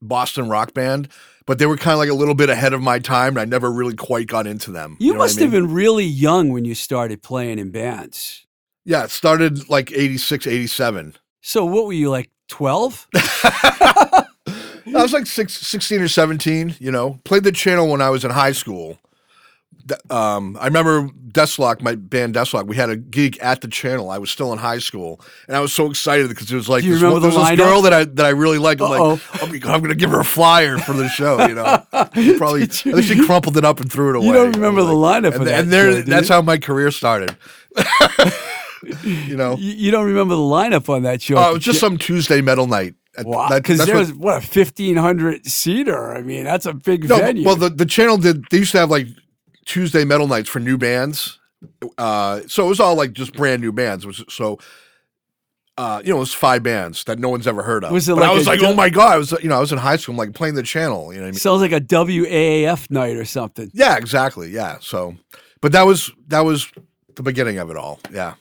[0.02, 1.10] Boston rock band,
[1.50, 3.45] but they were kind of like a little bit ahead of my time, and I
[3.45, 4.97] never really quite got into them.
[5.00, 8.45] You, know what I must have been really young when you started playing in bands.
[8.86, 11.16] Yeah, it started like 86, 87.
[11.41, 13.08] So what were you like 12?
[13.16, 14.26] I
[14.93, 17.20] was like six, 16 or 17, you know.
[17.24, 19.00] Played the channel when I was in high school.
[20.10, 24.10] Um, I remember Deathlock, my band Deathlock, we had a gig at the channel.
[24.10, 25.22] I was still in high school.
[25.48, 27.58] And I was so excited because it was like this, one- the there was this
[27.60, 28.82] girl that I that I really liked.
[28.82, 31.84] I'm like, I'm, I'm going to give her a flyer for the show, you know.
[32.38, 34.26] Probably, I think she crumpled it up and threw it away.
[34.28, 36.58] You don't remember the like- lineup of and, that and there, show, that's how my
[36.58, 37.36] career started.
[39.04, 41.36] you know, You, you don't remember the lineup on that show?
[41.38, 42.96] oh, it was just some Tuesday metal night.
[43.22, 46.14] Wow, because there what- was what a fifteen hundred seater.
[46.16, 47.44] I mean, that's a big No, venue.
[47.46, 48.46] well, the, the channel did.
[48.50, 49.08] They used to have like
[49.70, 51.38] Tuesday metal nights for new bands.
[51.97, 54.05] Uh, so it was all like just brand new bands.
[54.05, 54.57] Was so.
[55.78, 57.91] Uh, you know, it was five bands that no one's ever heard of.
[57.93, 59.13] Was it but I was like, oh my god!
[59.13, 61.13] I was, you know, I was in high school, I'm like playing the channel.
[61.13, 61.39] You know what I mean?
[61.39, 63.72] sounds like a WAAF night or something.
[63.74, 64.49] Yeah, exactly.
[64.49, 64.80] Yeah.
[64.82, 65.15] So,
[65.61, 66.70] but that was that was
[67.15, 68.01] the beginning of it all.
[68.11, 68.34] Yeah.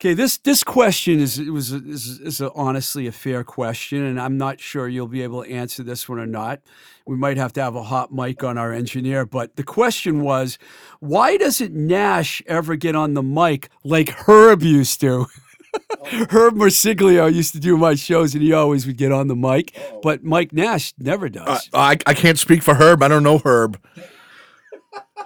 [0.00, 4.38] Okay, this this question is was is, is a, honestly a fair question, and I'm
[4.38, 6.60] not sure you'll be able to answer this one or not.
[7.04, 10.56] We might have to have a hot mic on our engineer, but the question was,
[11.00, 15.26] why doesn't Nash ever get on the mic like Herb used to?
[16.30, 19.76] Herb Marsiglio used to do my shows, and he always would get on the mic,
[20.04, 21.68] but Mike Nash never does.
[21.72, 23.02] Uh, I I can't speak for Herb.
[23.02, 23.80] I don't know Herb.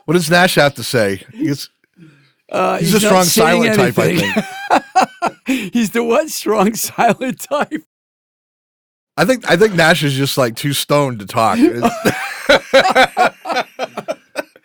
[0.06, 1.24] What does Nash have to say?
[1.34, 1.68] He's,
[2.50, 4.16] Uh, he's, a not strong silent type, I
[5.44, 5.72] think.
[5.72, 6.28] he's the what?
[6.28, 7.82] Strong silent type.
[9.16, 11.58] I think I think Nash is just like too stoned to talk.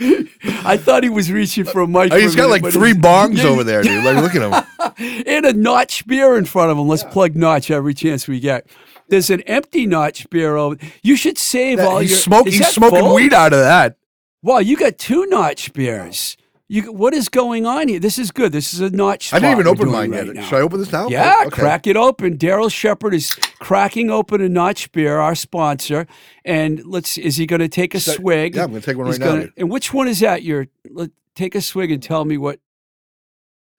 [0.66, 2.12] I thought he was reaching for a mic.
[2.12, 4.04] Oh, he's got minute, like three bongs Yeah, over there, dude.
[4.04, 5.24] Like, look at him.
[5.26, 6.88] and a Notch beer in front of him.
[6.88, 8.66] Let's plug Notch every chance we get.
[9.08, 10.76] There's an empty Notch beer over.
[11.02, 12.18] You should save all He's, your.
[12.18, 13.14] smoke, he's smoking full?
[13.14, 13.96] weed out of that.
[14.42, 16.36] Wow, you got two Notch beers.
[16.66, 18.00] You, what is going on here?
[18.00, 18.50] This is good.
[18.52, 19.34] This is a Notch.
[19.34, 20.34] I didn't even open mine right yet.
[20.34, 20.42] now.
[20.44, 21.08] Should I open this now?
[21.08, 21.60] Yeah, Oh, okay.
[21.60, 22.38] crack it open.
[22.38, 26.06] Daryl Shepard is cracking open a Notch beer, our sponsor.
[26.42, 27.18] And let's.
[27.18, 28.54] Is he going to take a So- swig?
[28.56, 29.32] Yeah, I'm gonna take one He's right now.
[29.32, 29.52] gonna- dude.
[29.58, 30.42] And which one is that?
[30.42, 32.60] Your let, take a swig and tell me what.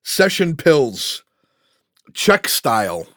[0.04, 1.22] Session Pils,
[2.14, 3.08] Czech style,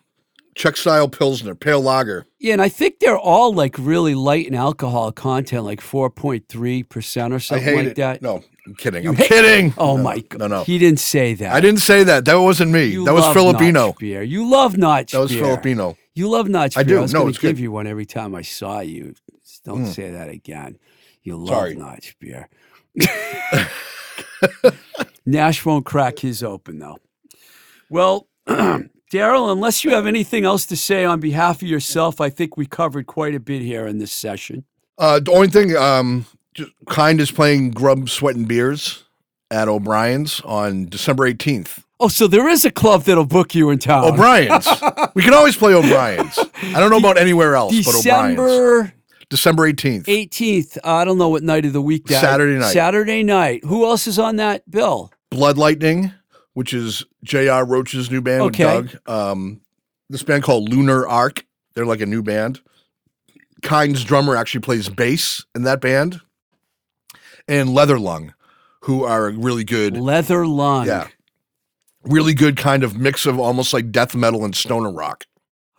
[0.54, 2.24] Czech style pilsner, pale lager.
[2.40, 6.48] Yeah, and I think they're all like really light in alcohol content, like four point
[6.48, 7.96] three percent or I something like it.
[7.96, 8.22] that.
[8.22, 9.02] No, I'm kidding.
[9.02, 9.74] You I'm hate- kidding.
[9.78, 10.38] Oh No, my god!
[10.40, 10.64] No, no.
[10.64, 11.52] he didn't say that.
[11.54, 12.24] I didn't say that.
[12.26, 12.84] That wasn't me.
[12.84, 13.94] You that was Filipino.
[13.98, 14.22] Beer.
[14.22, 15.42] You love Notch That was beer.
[15.44, 15.96] Filipino.
[16.14, 16.96] You love Notch I beer.
[16.96, 16.98] do.
[16.98, 17.62] I was No, going it's to give good.
[17.62, 19.14] you one every time I saw you.
[19.42, 19.94] Just don't Mm.
[19.94, 20.76] say that again.
[21.22, 21.74] You love Sorry.
[21.74, 22.48] Notch beer.
[25.26, 26.98] Nash won't crack his open though.
[27.90, 32.56] Well, Daryl, unless you have anything else to say on behalf of yourself, I think
[32.56, 34.64] we covered quite a bit here in this session.
[34.98, 39.04] Uh, the only thing, um, just kind is playing Grub Sweat and Beers
[39.50, 41.84] at O'Brien's on December 18th.
[42.00, 44.04] Oh, so there is a club that'll book you in town.
[44.04, 44.68] O'Brien's.
[45.14, 46.38] we can always play O'Brien's.
[46.62, 48.36] I don't know about anywhere else, but O'Brien's.
[48.36, 48.92] December
[49.30, 50.04] December 18th.
[50.04, 50.78] 18th.
[50.84, 52.72] I don't know what night of the week that Saturday night.
[52.72, 53.64] Saturday night.
[53.64, 55.12] Who else is on that bill?
[55.30, 56.12] Blood Lightning,
[56.54, 57.66] which is J.R.
[57.66, 58.80] Roach's new band Okay.
[58.80, 59.08] with Doug.
[59.10, 59.60] Um,
[60.08, 61.44] this band called Lunar Arc.
[61.74, 62.60] They're like a new band.
[63.62, 66.20] Kind's drummer actually plays bass in that band.
[67.48, 68.34] And Leather Lung,
[68.82, 70.86] who are really good, Leather Lung.
[70.86, 71.08] Yeah.
[72.04, 75.24] really good kind of mix of almost like death metal and stoner rock.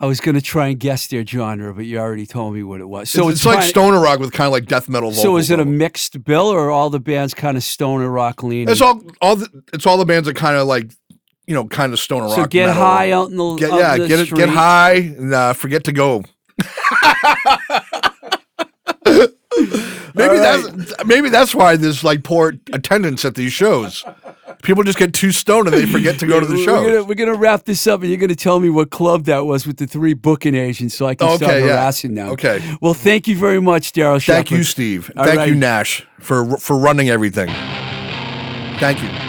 [0.01, 2.79] I was going to try and guess their genre, but you already told me what
[2.79, 3.09] it was.
[3.09, 5.11] So So it's, it's, like stoner rock with kind of like death metal.
[5.11, 8.41] So is it a mixed bill, or are all the bands kind of stoner rock
[8.41, 8.69] leaning?
[8.69, 10.89] It's all all the it's all the bands that kind of like
[11.47, 12.35] you know kind of stoner rock.
[12.35, 12.81] so get metal.
[12.81, 14.37] high out in the Get, yeah, the get it, street.
[14.39, 16.23] get high and uh, forget to go.
[20.15, 24.03] maybe All that's maybe that's why there's like poor attendance at these shows.
[24.63, 27.03] People just get too stoned and they forget to go to the We're show.
[27.05, 29.77] we're gonna wrap this up, and you're gonna tell me what club that was with
[29.77, 31.73] the three booking agents, so I can start Okay, yeah.
[31.73, 32.29] harassing them.
[32.31, 32.59] Okay.
[32.81, 34.23] Well, thank you very much, Daryl.
[34.25, 35.11] Thank you, Steve.
[35.15, 35.55] All Thank you.
[35.55, 37.49] Nash, for for running everything.
[38.79, 39.28] Thank you.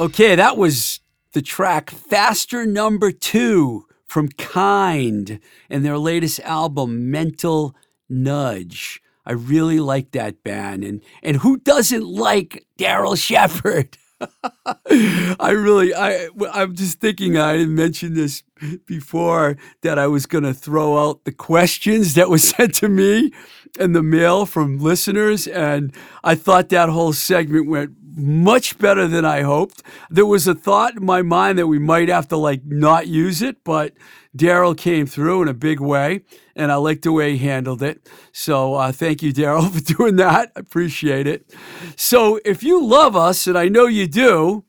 [0.00, 1.00] Okay, that was
[1.34, 7.76] the track Faster Number Two from Kind and their latest album, Mental
[8.08, 9.02] Nudge.
[9.26, 10.84] I really like that band.
[10.84, 13.98] And, and who doesn't like Daryl Shepard?
[15.38, 17.36] I really, I, I'm just thinking.
[17.36, 18.42] I didn't mention this
[18.86, 23.32] before that I was going to throw out the questions that was sent to me
[23.78, 25.94] in the mail from listeners, and
[26.24, 29.82] I thought that whole segment went much better than I hoped.
[30.10, 33.42] There was a thought in my mind that we might have to like not use
[33.42, 33.94] it, but
[34.36, 36.22] Daryl came through in a big way,
[36.54, 38.08] and I like the way he handled it.
[38.32, 40.52] So uh, thank you, Daryl, for doing that.
[40.56, 41.52] I appreciate it.
[41.96, 44.64] So if you love us, and I know you do,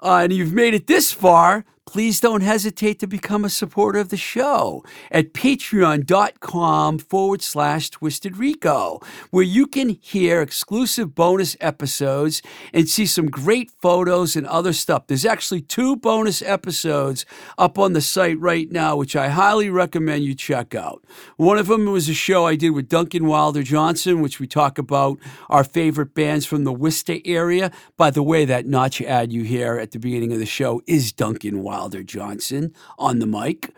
[0.00, 4.08] uh, and you've made it this far, please don't hesitate to become a supporter of
[4.08, 8.98] the show at patreon.com forward slash twisted rico
[9.30, 12.40] where you can hear exclusive bonus episodes
[12.72, 15.06] and see some great photos and other stuff.
[15.06, 17.26] There's actually two bonus episodes
[17.58, 21.04] up on the site right now which i highly recommend you check out.
[21.36, 24.78] One of them was a show i did with duncan wilder johnson which we talk
[24.78, 25.18] about
[25.50, 27.70] our favorite bands from the worcester area.
[27.98, 31.12] By the way that notch ad you hear at the beginning of the show is
[31.12, 33.74] duncan wilder Wilder Johnson on the mic.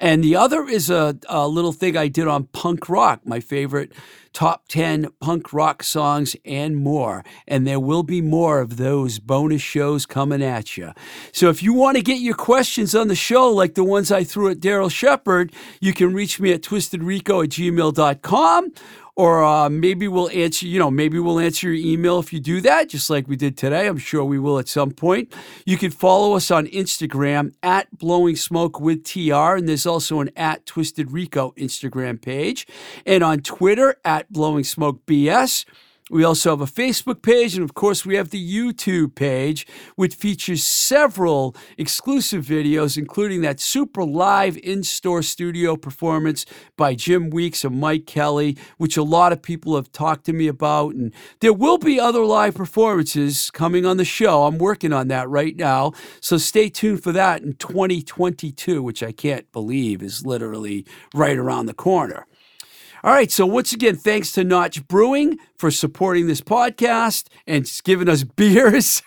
[0.00, 3.92] And the other is a, a, little thing I did on punk rock, my favorite
[4.32, 7.24] top 10 punk rock songs and more.
[7.46, 10.92] And there will be more of those bonus shows coming at you.
[11.30, 14.24] So if you want to get your questions on the show, like the ones I
[14.24, 18.72] threw at Daryl Shepard, you can reach me at twistedrico at gmail.com
[19.16, 22.60] or uh, maybe we'll answer you know maybe we'll answer your email if you do
[22.60, 23.86] that just like we did today.
[23.86, 25.32] I'm sure we will at some point.
[25.64, 30.30] You can follow us on instagram at blowing smoke with tr and there's also an
[30.36, 32.66] at twisted rico instagram page.
[33.06, 35.64] And on twitter at blowing smoke bs
[36.14, 40.14] we also have a Facebook page, and of course, we have the YouTube page, which
[40.14, 46.46] features several exclusive videos, including that super live in store studio performance
[46.76, 50.46] by Jim Weeks and Mike Kelly, which a lot of people have talked to me
[50.46, 50.94] about.
[50.94, 54.44] And there will be other live performances coming on the show.
[54.44, 55.94] I'm working on that right now.
[56.20, 61.66] So stay tuned for that in 2022, which I can't believe is literally right around
[61.66, 62.24] the corner.
[63.04, 63.30] All right.
[63.30, 69.02] So, once again, thanks to Notch Brewing for supporting this podcast and giving us beers.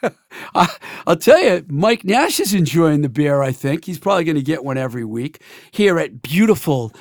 [0.53, 0.67] I,
[1.07, 3.85] will tell you, Mike Nash is enjoying the beer, I think.
[3.85, 5.41] He's probably going to get one every week
[5.71, 6.93] here at beautiful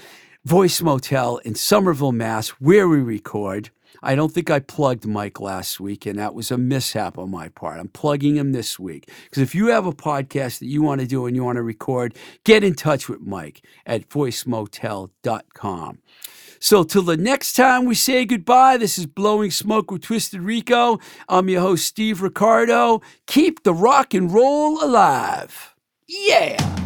[0.46, 3.68] Voice Motel in Somerville, Mass., where we record.
[4.02, 7.50] I don't think I plugged Mike last week, and that was a mishap on my
[7.50, 7.78] part.
[7.78, 9.10] I'm plugging him this week.
[9.24, 11.62] Because if you have a podcast that you want to do and you want to
[11.62, 15.98] record, get in touch with Mike at voicemotel.com.
[16.58, 20.98] So, till the next time we say goodbye, this is Blowing Smoke with Twisted Rico.
[21.28, 23.02] I'm your host, Steve Ricardo.
[23.26, 25.74] Keep the rock and roll alive.
[26.08, 26.85] Yeah.